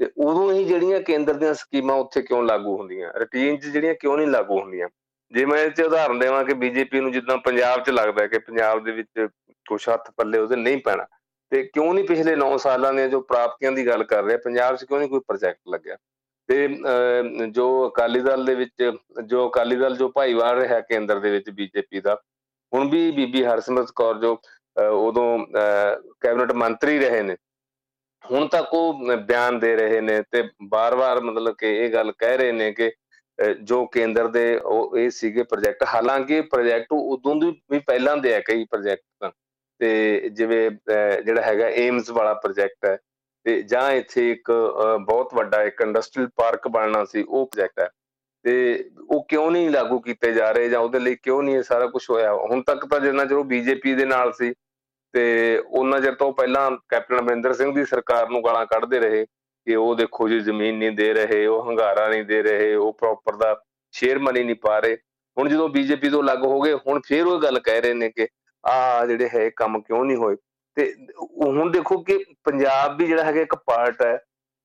[0.00, 3.12] ਤੇ ਉਦੋਂ ਹੀ ਜਿਹੜੀਆਂ ਕੇਂਦਰ ਦੀਆਂ ਸਕੀਮਾਂ ਉੱਥੇ ਕਿਉਂ ਲਾਗੂ ਹੁੰਦੀਆਂ?
[3.20, 4.88] ਰੁਟੀਨ 'ਚ ਜਿਹੜੀਆਂ ਕਿਉਂ ਨਹੀਂ ਲਾਗੂ ਹੁੰਦੀਆਂ?
[5.32, 8.84] ਜੇ ਮੈਂ ਇਹ 'ਚ ਉਦਾਹਰਨ ਦੇਵਾਂ ਕਿ ਬੀਜੇਪੀ ਨੂੰ ਜਿੱਦਾਂ ਪੰਜਾਬ 'ਚ ਲੱਗਦਾ ਕਿ ਪੰਜਾਬ
[8.84, 9.26] ਦੇ ਵਿੱਚ
[9.68, 11.06] ਕੁਛ ਹੱਥ ਪੱਲੇ ਉਹਦੇ ਨਹੀਂ ਪੈਣਾ,
[11.52, 14.84] ਤੇ ਕਿਉਂ ਨਹੀਂ ਪਿਛਲੇ 9 ਸਾਲਾਂ ਦੀਆਂ ਜੋ ਪ੍ਰਾਪਤੀਆਂ ਦੀ ਗੱਲ ਕਰ ਰਹੇ, ਪੰਜਾਬ 'ਚ
[14.84, 15.96] ਕਿਉਂ ਨਹੀਂ ਕੋਈ ਪ੍ਰੋਜੈਕਟ ਲੱਗਿਆ?
[16.48, 16.66] ਤੇ
[17.52, 18.90] ਜੋ ਅਕਾਲੀ ਦਲ ਦੇ ਵਿੱਚ,
[19.22, 22.14] ਜੋ ਅਕਾਲੀ ਦਲ ਜੋ ਭਾਈਵਾਲ ਰਿਹਾ ਕੇਂਦਰ ਦੇ ਵਿੱਚ ਬੀਜੇਪੀ ਦਾ,
[22.72, 24.38] ਹੁਣ ਵੀ ਬੀਬੀ ਹਰਸਿਮਰਤ ਕੌਰ ਜੋ
[24.76, 25.38] ਉਦੋਂ
[26.20, 27.36] ਕੈਬਨਿਟ ਮੰਤਰੀ ਰਹੇ ਨੇ,
[28.24, 32.52] ਹੁਣ ਤੱਕ ਉਹ ਬਿਆਨ ਦੇ ਰਹੇ ਨੇ ਤੇ ਬਾਰ-ਬਾਰ ਮਤਲਬ ਕਿ ਇਹ ਗੱਲ ਕਹਿ ਰਹੇ
[32.52, 32.90] ਨੇ ਕਿ
[33.62, 37.34] ਜੋ ਕੇਂਦਰ ਦੇ ਉਹ, ਇਹ ਸੀਗੇ ਪ੍ਰੋਜੈਕਟ, ਹਾਲਾਂਕਿ ਪ੍ਰੋਜੈਕਟ ਉਦੋਂ
[37.70, 39.30] ਵੀ ਪਹਿਲਾਂ ਦੇ ਆ ਕਈ ਪ੍ਰੋਜੈਕਟ
[39.80, 40.70] ਤੇ ਜਿਵੇਂ
[41.24, 42.96] ਜਿਹੜਾ ਹੈਗਾ ਏਮਸ ਵਾਲਾ ਪ੍ਰੋਜੈਕਟ ਹੈ
[43.46, 44.50] ਤੇ ਜਾਂ ਇੱਥੇ ਇੱਕ
[45.00, 47.88] ਬਹੁਤ ਵੱਡਾ ਇੱਕ ਇੰਡਸਟਰੀਅਲ ਪਾਰਕ ਬਣਨਾ ਸੀ, ਉਹ ਪ੍ਰੋਜੈਕਟ ਹੈ।
[48.44, 51.86] ਤੇ ਉਹ ਕਿਉਂ ਨਹੀਂ ਲਾਗੂ ਕੀਤੇ ਜਾ ਰਹੇ ਜਾਂ ਉਹਦੇ ਲਈ ਕਿਉਂ ਨਹੀਂ ਇਹ ਸਾਰਾ
[51.86, 52.32] ਕੁਝ ਹੋਇਆ?
[52.34, 54.52] ਹੁਣ ਤੱਕ ਤਾਂ ਜਿੰਨਾ ਚਿਰ ਉਹ ਬੀਜੇਪੀ ਦੇ ਨਾਲ ਸੀ
[55.14, 55.24] ਤੇ
[55.66, 59.24] ਉਹਨਾਂ ਚਿਰ ਤੋਂ ਪਹਿਲਾਂ ਕੈਪਟਨ ਅਮਰਿੰਦਰ ਸਿੰਘ ਦੀ ਸਰਕਾਰ ਨੂੰ ਗਾਲਾਂ ਕੱਢਦੇ ਰਹੇ
[59.66, 63.36] ਕਿ ਉਹ ਦੇਖੋ ਜੀ ਜ਼ਮੀਨ ਨਹੀਂ ਦੇ ਰਹੇ, ਉਹ ਹੰਗਾਰਾ ਨਹੀਂ ਦੇ ਰਹੇ, ਉਹ ਪ੍ਰੋਪਰ
[63.36, 63.54] ਦਾ
[63.92, 64.96] ਸ਼ੇਅਰ ਮਨੀ ਨਹੀਂ ਪਾ ਰਹੇ।
[65.36, 68.28] ਹੁਣ ਜਦੋਂ ਬੀਜੇਪੀ ਤੋਂ ਲੱਗ ਹੋ ਗਏ, ਹੁਣ ਫੇਰ ਉਹ ਗੱਲ ਕਹਿ ਰਹੇ ਨੇ ਕਿ
[68.64, 70.36] ਆ ਜਿਹੜੇ ਹੈ ਕੰਮ ਕਿਉਂ ਨਹੀਂ ਹੋਏ?
[70.76, 70.92] ਤੇ
[71.42, 74.16] ਹੁਣ ਦੇਖੋ ਕਿ ਪੰਜਾਬ ਵੀ ਜਿਹੜਾ ਹੈਗਾ ਇੱਕ ਪਾਰਟ ਹੈ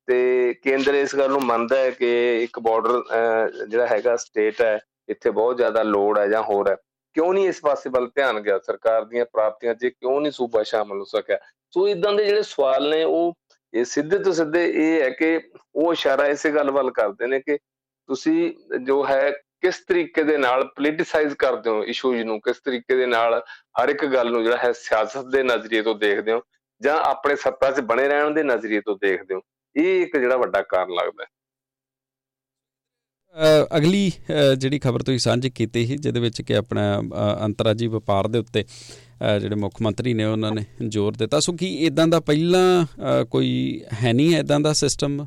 [0.08, 5.30] ਤੇ ਕੇਂਦਰ ਇਸ ਗੱਲ ਨੂੰ ਮੰਨਦਾ ਹੈ ਕਿ ਇੱਕ ਬਾਰਡਰ ਜਿਹੜਾ ਹੈਗਾ ਸਟੇਟ ਹੈ, ਇੱਥੇ
[5.30, 6.76] ਬਹੁਤ ਜ਼ਿਆਦਾ ਲੋੜ ਹੈ ਜਾਂ ਹੋਰ ਹੈ।
[7.16, 8.58] ਕਿਉਂ ਨਹੀਂ ਇਸ ਪਾਸੇ ਵੱਲ ਧਿਆਨ ਗਿਆ?
[8.66, 11.38] ਸਰਕਾਰ ਦੀਆਂ ਪ੍ਰਾਪਤੀਆਂ 'ਚ ਕਿਉਂ ਨਹੀਂ ਸੂਬਾ ਸ਼ਾਮਲ ਹੋ ਸਕਿਆ?
[11.74, 13.34] ਸੋ ਇਦਾਂ ਦੇ ਜਿਹੜੇ ਸਵਾਲ ਨੇ, ਉਹ
[13.74, 15.40] ਇਹ ਸਿੱਧੇ ਤੋਂ ਸਿੱਧੇ ਇਹ ਹੈ ਕਿ
[15.76, 17.58] ਉਹ ਇਸ਼ਾਰਾ ਇਸੇ ਗੱਲ ਵੱਲ ਕਰਦੇ ਨੇ ਕਿ
[18.10, 18.54] ਤੁਸੀਂ
[18.86, 22.40] ਜੋ ਹੈ ਕਿਸ ਤਰੀਕੇ ਦੇ ਨਾਲ ਪੋਲੀਟੀਸਾਈਜ਼ ਕਰਦੇ ਹੋ ਇਸ਼ੂਜ਼ ਨੂੰ?
[22.42, 23.42] ਕਿਸ ਤਰੀਕੇ ਦੇ ਨਾਲ
[23.82, 26.42] ਹਰ ਇੱਕ ਗੱਲ ਨੂੰ ਜਿਹੜਾ ਹੈ ਸਿਆਸਤ ਦੇ ਨਜ਼ਰੀਏ ਤੋਂ ਦੇਖਦੇ ਹੋ?
[26.82, 29.42] ਜਾਂ ਆਪਣੇ ਸੱਤਾ 'ਚ ਬਣੇ ਰਹਿਣ ਦੇ ਨਜ਼ਰੀਏ ਤੋਂ ਦੇਖਦੇ ਹੋ?
[29.76, 31.30] ਇਹ ਇੱਕ ਜਿਹੜਾ ਵੱਡਾ ਕਾਰਨ ਲੱਗਦਾ ਹੈ।
[33.78, 34.12] ਅਗਲੀ
[34.58, 36.82] ਜਿਹੜੀ ਖਬਰ ਤੁਸੀਂ ਸਾਂਝੀ ਕੀਤੀ ਸੀ, ਜਿਹਦੇ ਵਿੱਚ ਕਿ ਆਪਣਾ
[37.46, 38.64] ਅੰਤਰਰਾਜੀ ਵਪਾਰ ਦੇ ਉੱਤੇ
[39.42, 43.52] ਜਿਹੜੇ ਮੁੱਖ ਮੰਤਰੀ ਨੇ ਉਹਨਾਂ ਨੇ ਜ਼ੋਰ ਦਿੱਤਾ। ਸੋ ਕੀ ਇਦਾਂ ਦਾ ਪਹਿਲਾਂ ਕੋਈ
[43.94, 45.26] ਹੈ ਨਹੀਂ ਇਦਾਂ ਦਾ ਸਿਸਟਮ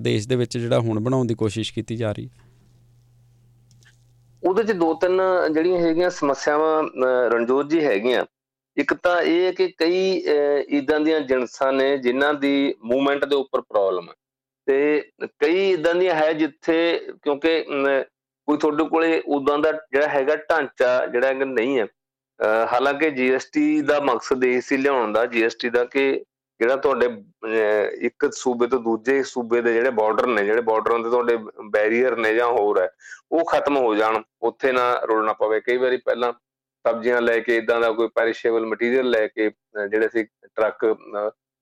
[0.00, 2.43] ਦੇਸ਼ ਦੇ ਵਿੱਚ ਜਿਹੜਾ ਹੁਣ ਬਣਾਉਣ ਦੀ ਕੋਸ਼ਿਸ਼ ਕੀਤੀ ਜਾ ਰਹੀ ਹੈ?
[4.44, 5.20] ਉਹਦੇ 'ਚ ਦੋ ਤਿੰਨ
[5.52, 6.82] ਜਿਹੜੀਆਂ ਹੈਗੀਆਂ ਸਮੱਸਿਆਵਾਂ
[7.30, 8.24] ਰਣਜੋਤ ਜੀ ਹੈਗੀਆਂ।
[8.76, 9.98] ਇੱਕ ਤਾਂ ਇਹ ਹੈ ਕਿ ਕਈ
[10.78, 14.14] ਇਦਾਂ ਦੀਆਂ ਜਿੰਸਾਂ ਨੇ ਜਿਨ੍ਹਾਂ ਦੀ ਮੂਵਮੈਂਟ ਦੇ ਉੱਪਰ ਪ੍ਰੋਬਲਮ ਹੈ।
[14.66, 16.76] ਤੇ ਕਈ ਇਦਾਂ ਦੀਆਂ ਹੈ ਜਿੱਥੇ
[17.22, 17.60] ਕਿਉਂਕਿ
[18.48, 21.86] ਕੋਈ ਤੁਹਾਡੇ ਕੋਲੇ ਉਦਾਂ ਦਾ ਜਿਹੜਾ ਹੈਗਾ ਢਾਂਚਾ ਜਿਹੜਾ ਨਹੀਂ ਹੈ।
[22.72, 26.24] ਹਾਲਾਂਕਿ ਜੀਐਸਟੀ ਦਾ ਮਕਸਦ ਇਹ ਸੀ ਲਿਆਉਣ ਦਾ ਜੀਐਸਟੀ ਦਾ ਕਿ
[26.60, 27.06] ਜਿਹੜਾ ਤੁਹਾਡੇ
[28.06, 31.36] ਇੱਕ ਸੂਬੇ ਤੋਂ ਦੂਜੇ ਸੂਬੇ ਦੇ ਜਿਹੜੇ ਬਾਰਡਰ ਨੇ, ਜਿਹੜੇ ਬਾਰਡਰਾਂ ਦੇ ਤੁਹਾਡੇ
[31.70, 32.88] ਬੈਰੀਅਰ ਨੇ ਜਾਂ ਹੋਰ ਹੈ,
[33.32, 36.32] ਉਹ ਖਤਮ ਹੋ ਜਾਣ, ਉੱਥੇ ਨਾ ਰੋਲਣਾ ਪਵੇ। ਕਈ ਵਾਰੀ ਪਹਿਲਾਂ
[36.84, 39.50] ਸਬਜ਼ੀਆਂ ਲੈ ਕੇ ਇਦਾਂ ਦਾ ਕੋਈ ਪੈਰੀਸ਼ੇਬਲ ਮਟੀਰੀਅਲ ਲੈ ਕੇ
[39.90, 40.84] ਜਿਹੜੇ ਸੀ ਟਰੱਕ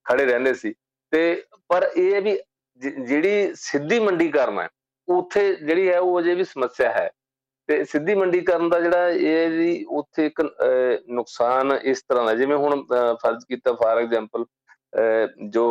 [0.05, 0.73] ਖੜੇ ਰਹਿੰਦੇ ਸੀ।
[1.13, 2.37] ਤੇ ਪਰ ਇਹ ਵੀ
[2.81, 4.67] ਜਿਹੜੀ ਸਿੱਧੀ ਮੰਡੀ ਕਰਨਾ
[5.07, 7.09] ਉੱਥੇ ਜਿਹੜੀ ਹੈ ਉਹ ਅਜੇ ਵੀ ਸਮੱਸਿਆ ਹੈ।
[7.69, 10.41] ਤੇ ਸਿੱਧੀ ਮੰਡੀ ਕਰਨ ਦਾ ਜਿਹੜਾ ਇਹ ਵੀ ਉੱਥੇ ਇੱਕ
[11.09, 12.83] ਨੁਕਸਾਨ ਇਸ ਤਰ੍ਹਾਂ ਦਾ, ਜਿਵੇਂ ਹੁਣ
[13.21, 14.45] ਫਰਜ਼ ਕੀਤਾ ਫਾਰ ਐਗਜ਼ਾਮਪਲ
[15.49, 15.65] ਜੋ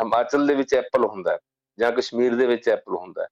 [0.00, 1.38] ਹਿਮਾਚਲ ਦੇ ਵਿੱਚ ਐਪਲ ਹੁੰਦਾ
[1.78, 3.26] ਜਾਂ ਕਸ਼ਮੀਰ ਦੇ ਵਿੱਚ ਐਪਲ ਹੁੰਦਾ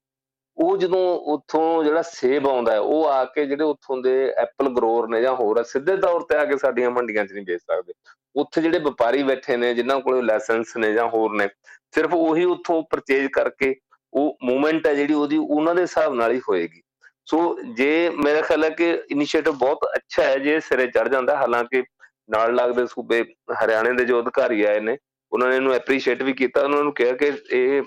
[0.59, 5.21] ਉਹ ਜਦੋਂ ਉੱਥੋਂ ਜਿਹੜਾ ਸੇਬ ਆਉਂਦਾ ਉਹ ਆ ਕੇ ਜਿਹੜੇ ਉੱਥੋਂ ਦੇ ਐਪਲ ਗਰੋਰ ਨੇ
[5.23, 7.93] ਜਾਂ ਹੋਰ ਸਿੱਧੇ ਤੌਰ ਤੇ ਆ ਕੇ ਸਾਡੀਆਂ ਮੰਡੀਆਂ 'ਚ ਨਹੀਂ ਵੇਚ ਸਕਦੇ।
[8.37, 11.49] ਉੱਥੇ ਜਿਹੜੇ ਵਪਾਰੀ ਬੈਠੇ ਨੇ, ਜਿਨ੍ਹਾਂ ਕੋਲ ਲਾਇਸੈਂਸ ਨੇ ਜਾਂ ਹੋਰ ਨੇ,
[11.95, 13.75] ਸਿਰਫ ਉਹੀ ਉੱਥੋਂ ਪਰਚੇਜ ਕਰਕੇ
[14.13, 16.83] ਉਹ ਮੂਵਮੈਂਟ ਹੈ ਜਿਹੜੀ ਉਹਦੀ ਉਹਨਾਂ ਦੇ ਹਿਸਾਬ ਨਾਲ ਹੀ ਹੋਏਗੀ।
[17.27, 21.83] ਸੋ ਜੇ ਮੇਰਾ ਖਿਆਲ ਹੈ ਕਿ ਇਨੀਸ਼ੀਏਟਿਵ ਬਹੁਤ ਅੱਛਾ ਹੈ, ਜੇ ਸਿਰੇ ਚੜ ਜਾਂਦਾ, ਹਾਲਾਂਕਿ
[22.29, 23.23] ਨਾਲ ਲੱਗਦੇ ਸੂਬੇ
[23.63, 24.97] ਹਰਿਆਣੇ ਦੇ ਜੋ ਅਧਿਕਾਰੀ ਆਏ ਨੇ,
[25.33, 27.83] ਉਹਨਾਂ ਨੇ ਇਹਨੂੰ ਐਪਰੀਸ਼ੀਏਟ ਵੀ ਕੀਤਾ, ਉਹਨਾਂ ਨੂੰ ਕਿਹਾ ਕਿ ਇਹ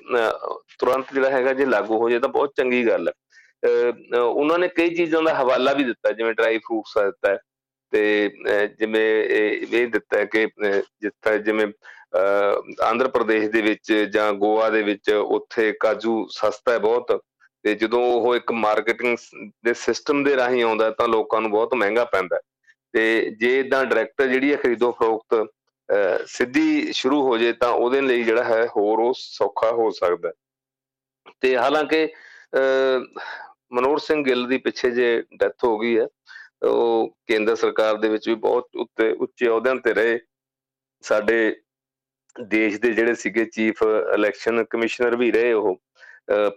[0.80, 3.14] ਤੁਰੰਤ ਜਿਹੜਾ ਹੈਗਾ ਜੇ ਲਾਗੂ ਹੋ ਜਾਏ ਤਾਂ ਬਹੁਤ ਚੰਗੀ ਗੱਲ ਹੈ।
[4.18, 7.38] ਉਹਨਾਂ ਨੇ ਕਈ ਚੀਜ਼ਾਂ ਦਾ ਹਵਾਲਾ ਵੀ ਦਿੱਤਾ, ਜਿਵੇਂ ਡਰਾਈ ਫਰੂਟਸ ਦਾ ਦਿੱਤਾ ਹੈ
[7.94, 8.30] ਤੇ
[8.80, 10.48] ਜਿਵੇਂ ਇਹ ਦਿੱਤਾ ਹੈ ਕਿ
[11.02, 11.68] ਜਿੱਥੇ ਜਿਵੇਂ
[12.84, 17.22] ਆਂਧਰ ਪ੍ਰਦੇਸ਼ ਦੇ ਵਿੱਚ ਜਾਂ ਗੋਆ ਦੇ ਵਿੱਚ ਉੱਥੇ ਕਾਜੂ ਸਸਤਾ ਹੈ ਬਹੁਤ
[17.64, 19.18] ਤੇ ਜਦੋਂ ਉਹ ਇੱਕ ਮਾਰਕੀਟਿੰਗ
[19.66, 22.40] ਦੇ ਸਿਸਟਮ ਦੇ ਰਾਹੀਂ ਆਉਂਦਾ ਤਾਂ ਲੋਕਾਂ ਨੂੰ ਬਹੁਤ ਮਹਿੰਗਾ ਪੈਂਦਾ
[22.98, 25.50] ਤੇ ਜੇ ਇਦਾਂ ਡਾਇਰੈਕਟ ਜਿਹੜੀ ਹੈ ਖਰੀਦੋ ਫਰੋਖਤ
[26.26, 30.32] ਸਿੱਧੀ ਸ਼ੁਰੂ ਹੋ ਜੇ ਤਾਂ ਉਹਦੇ ਲਈ ਜਿਹੜਾ ਹੈ ਹੋਰ ਉਹ ਸੌਖਾ ਹੋ ਸਕਦਾ
[31.42, 32.08] ਤੇ ਹਾਲਾਂਕਿ
[33.72, 36.08] ਮਨੋਰ ਸਿੰਘ ਗਿੱਲ ਦੀ ਪਿੱਛੇ ਜੇ ਡੈਥ ਹੋ ਗਈ ਹੈ
[36.64, 40.20] ਉਹ ਕੇਂਦਰ ਸਰਕਾਰ ਦੇ ਵਿੱਚ ਵੀ ਬਹੁਤ ਉੱਤੇ ਉੱਚੇ ਅਹੁਦਿਆਂ ਤੇ ਰਹੇ।
[41.04, 41.56] ਸਾਡੇ
[42.36, 43.84] ਦੇਸ਼ ਦੇ ਜਿਹੜੇ ਸੀਗੇ ਚੀਫ
[44.16, 45.76] ਇਲੈਕਸ਼ਨ ਕਮਿਸ਼ਨਰ ਵੀ ਰਹੇ ਉਹ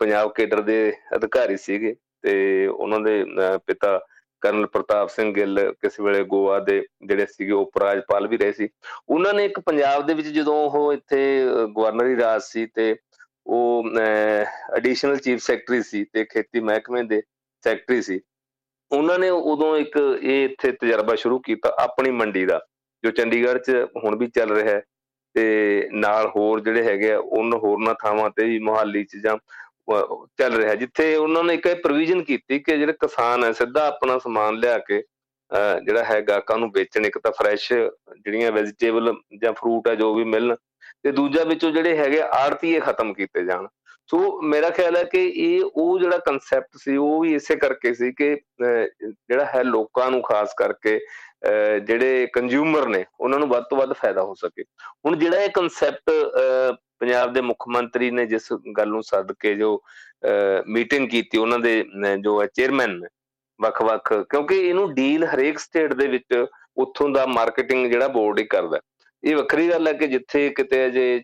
[0.00, 3.24] ਪੰਜਾਬ ਕੇਡਰ ਦੇ ਅਧਿਕਾਰੀ ਸੀਗੇ ਤੇ ਉਹਨਾਂ ਦੇ
[3.66, 3.98] ਪਿਤਾ
[4.42, 8.68] ਕਰਨਲ ਪ੍ਰਤਾਪ ਸਿੰਘ ਗਿੱਲ, ਕਿਸੇ ਵੇਲੇ ਗੋਆ ਦੇ ਜਿਹੜੇ ਸੀਗੇ ਉਪ ਰਾਜਪਾਲ ਵੀ ਰਹੇ ਸੀ।
[9.08, 11.22] ਉਹਨਾਂ ਨੇ ਇੱਕ ਪੰਜਾਬ ਦੇ ਵਿੱਚ ਜਦੋਂ ਉਹ ਇੱਥੇ
[11.76, 12.94] ਗਵਰਨਰੀ ਰਾਜ ਸੀ ਤੇ
[13.46, 13.84] ਉਹ
[14.76, 17.22] ਐਡੀਸ਼ਨਲ ਚੀਫ ਸੈਕਟਰੀ ਸੀ ਤੇ ਖੇਤੀ ਮਹਿਕਮੇ ਦੇ
[17.64, 18.20] ਸੈਕਟਰੀ ਸੀ।
[18.90, 22.60] ਉਹਨਾਂ ਨੇ ਉਦੋਂ ਇੱਕ ਇਹ ਇੱਥੇ ਤਜਰਬਾ ਸ਼ੁਰੂ ਕੀਤਾ ਆਪਣੀ ਮੰਡੀ ਦਾ,
[23.04, 24.82] ਜੋ ਚੰਡੀਗੜ੍ਹ 'ਚ ਹੁਣ ਵੀ ਚੱਲ ਰਿਹਾ ਹੈ
[25.34, 29.36] ਤੇ ਨਾਲ ਹੋਰ ਜਿਹੜੇ ਹੈਗੇ ਆ ਉਹਨਾਂ ਹੋਰਨਾਂ ਥਾਵਾਂ ਤੇ ਵੀ ਮੁਹੱਲੀ 'ਚ ਜਾਂ
[30.38, 34.58] ਚੱਲ ਰਿਹਾ, ਜਿੱਥੇ ਉਹਨਾਂ ਨੇ ਇੱਕ ਪ੍ਰੋਵੀਜ਼ਨ ਕੀਤੀ ਕਿ ਜਿਹੜੇ ਕਿਸਾਨ ਹੈ, ਸਿੱਧਾ ਆਪਣਾ ਸਮਾਨ
[34.58, 35.02] ਲਿਆ ਕੇ
[35.84, 40.24] ਜਿਹੜਾ ਹੈ ਗਾਹਕਾਂ ਨੂੰ ਵੇਚਣ, ਇੱਕ ਤਾਂ ਫਰੈਸ਼ ਜਿਹੜੀਆਂ ਵੈਜੀਟੇਬਲ ਜਾਂ ਫਰੂਟ ਹੈ ਜੋ ਵੀ
[40.24, 40.56] ਮਿਲਣ,
[41.02, 43.66] ਤੇ ਦੂਜਾ ਵਿੱਚੋਂ ਜਿਹੜੇ ਹੈਗੇ ਆੜਤੀਏ ਖਤਮ ਕੀਤੇ ਜਾਣ।
[44.10, 48.12] ਸੋ ਮੇਰਾ ਖਿਆਲ ਹੈ ਕਿ ਇਹ, ਉਹ ਜਿਹੜਾ ਕਨਸੈਪਟ ਸੀ, ਉਹ ਵੀ ਇਸੇ ਕਰਕੇ ਸੀ
[48.12, 50.98] ਕਿ ਜਿਹੜਾ ਹੈ ਲੋਕਾਂ ਨੂੰ ਖਾਸ ਕਰਕੇ
[51.84, 54.62] ਜਿਹੜੇ ਕੰਜ਼ਿਊਮਰ ਨੇ, ਉਹਨਾਂ ਨੂੰ ਵੱਧ ਤੋਂ ਵੱਧ ਫਾਇਦਾ ਹੋ ਸਕੇ।
[55.06, 56.10] ਹੁਣ ਜਿਹੜਾ ਇਹ ਕਨਸੈਪਟ
[57.00, 59.80] ਪੰਜਾਬ ਦੇ ਮੁੱਖ ਮੰਤਰੀ ਨੇ ਜਿਸ ਗੱਲ ਨੂੰ ਸੱਦ ਕੇ ਜੋ
[60.68, 61.84] ਮੀਟਿੰਗ ਕੀਤੀ, ਉਹਨਾਂ ਦੇ
[62.20, 63.08] ਜੋ ਚੇਅਰਮੈਨ ਨੇ,
[63.60, 66.44] ਵੱਖ-ਵੱਖ, ਕਿਉਂਕਿ ਇਹਨੂੰ ਡੀਲ ਹਰੇਕ ਸਟੇਟ ਦੇ ਵਿੱਚ
[66.76, 68.80] ਉੱਥੋਂ ਦਾ ਮਾਰਕੀਟਿੰਗ ਜਿਹੜਾ ਬੋਰਡ ਹੀ ਕਰਦਾ।
[69.22, 71.22] ਇਹ ਵੱਖਰੀ ਗੱਲ ਹੈ ਕਿ ਜਿੱਥੇ ਕਿਤੇ ਅਜੇ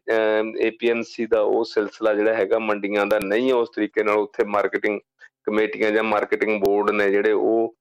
[0.67, 5.01] ਏਪੀਐਮਸੀ ਦਾ ਉਹ ਸਿਲਸਿਲਾ ਜਿਹੜਾ ਹੈਗਾ ਮੰਡੀਆਂ ਦਾ ਨਹੀਂ ਉਸ ਤਰੀਕੇ ਨਾਲ ਉੱਥੇ ਮਾਰਕੀਟਿੰਗ
[5.47, 7.75] ਕਮੇਟੀਆਂ ਜਾਂ ਮਾਰਕੀਟਿੰਗ ਬੋਰਡ ਨੇ ਜਿਹੜੇ ਉਹ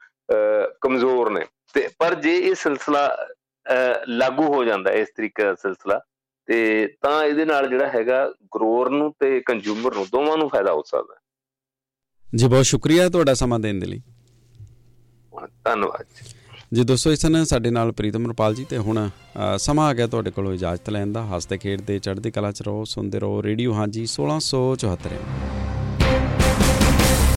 [0.82, 3.28] ਕਮਜ਼ੋਰ ਨੇ। ਤੇ ਪਰ ਜੇ ਇਹ ਸਿਲਸਿਲਾ
[4.08, 6.00] ਲਾਗੂ ਹੋ ਜਾਂਦਾ, ਇਸ ਤਰੀਕੇ ਦਾ ਸਿਲਸਿਲਾ
[6.48, 10.82] ਤੇ ਤਾਂ ਇਹਦੇ ਨਾਲ ਜਿਹੜਾ ਹੈਗਾ ਗਰੋਅਰ ਨੂੰ ਤੇ ਕੰਜ਼ਿਊਮਰ ਨੂੰ ਦੋਵਾਂ ਨੂੰ ਫਾਇਦਾ ਹੋ
[10.88, 11.16] ਸਕਦਾ।
[12.36, 14.02] ਜੀ ਬਹੁਤ ਸ਼ੁਕਰੀਆ ਤੁਹਾਡਾ ਸਮਾਂ ਦੇਣ ਦੇ ਲਈ।
[15.64, 16.06] ਧੰਨਵਾਦ
[16.74, 19.10] ਜੀ। ਦੋਸਤੋ ਇਸ ਨੇ ਸਾਡੇ ਨਾਲ ਪ੍ਰੀਤਮ ਰਪਾਲ ਜੀ ਤੇ ਹੁਣ
[19.58, 23.20] ਸਮਾਂ ਆ ਗਿਆ ਤੁਹਾਡੇ ਕੋਲੋਂ ਇਜਾਜ਼ਤ ਲੈਣ ਦਾ। ਹੱਸਦੇ ਖੇਡਦੇ ਚੜ੍ਹਦੀ ਕਲਾ ਚ ਰਹੋ ਸੁਣਦੇ
[23.20, 25.20] ਰਹੋ ਰੇਡੀਓ। ਹਾਂਜੀ 1674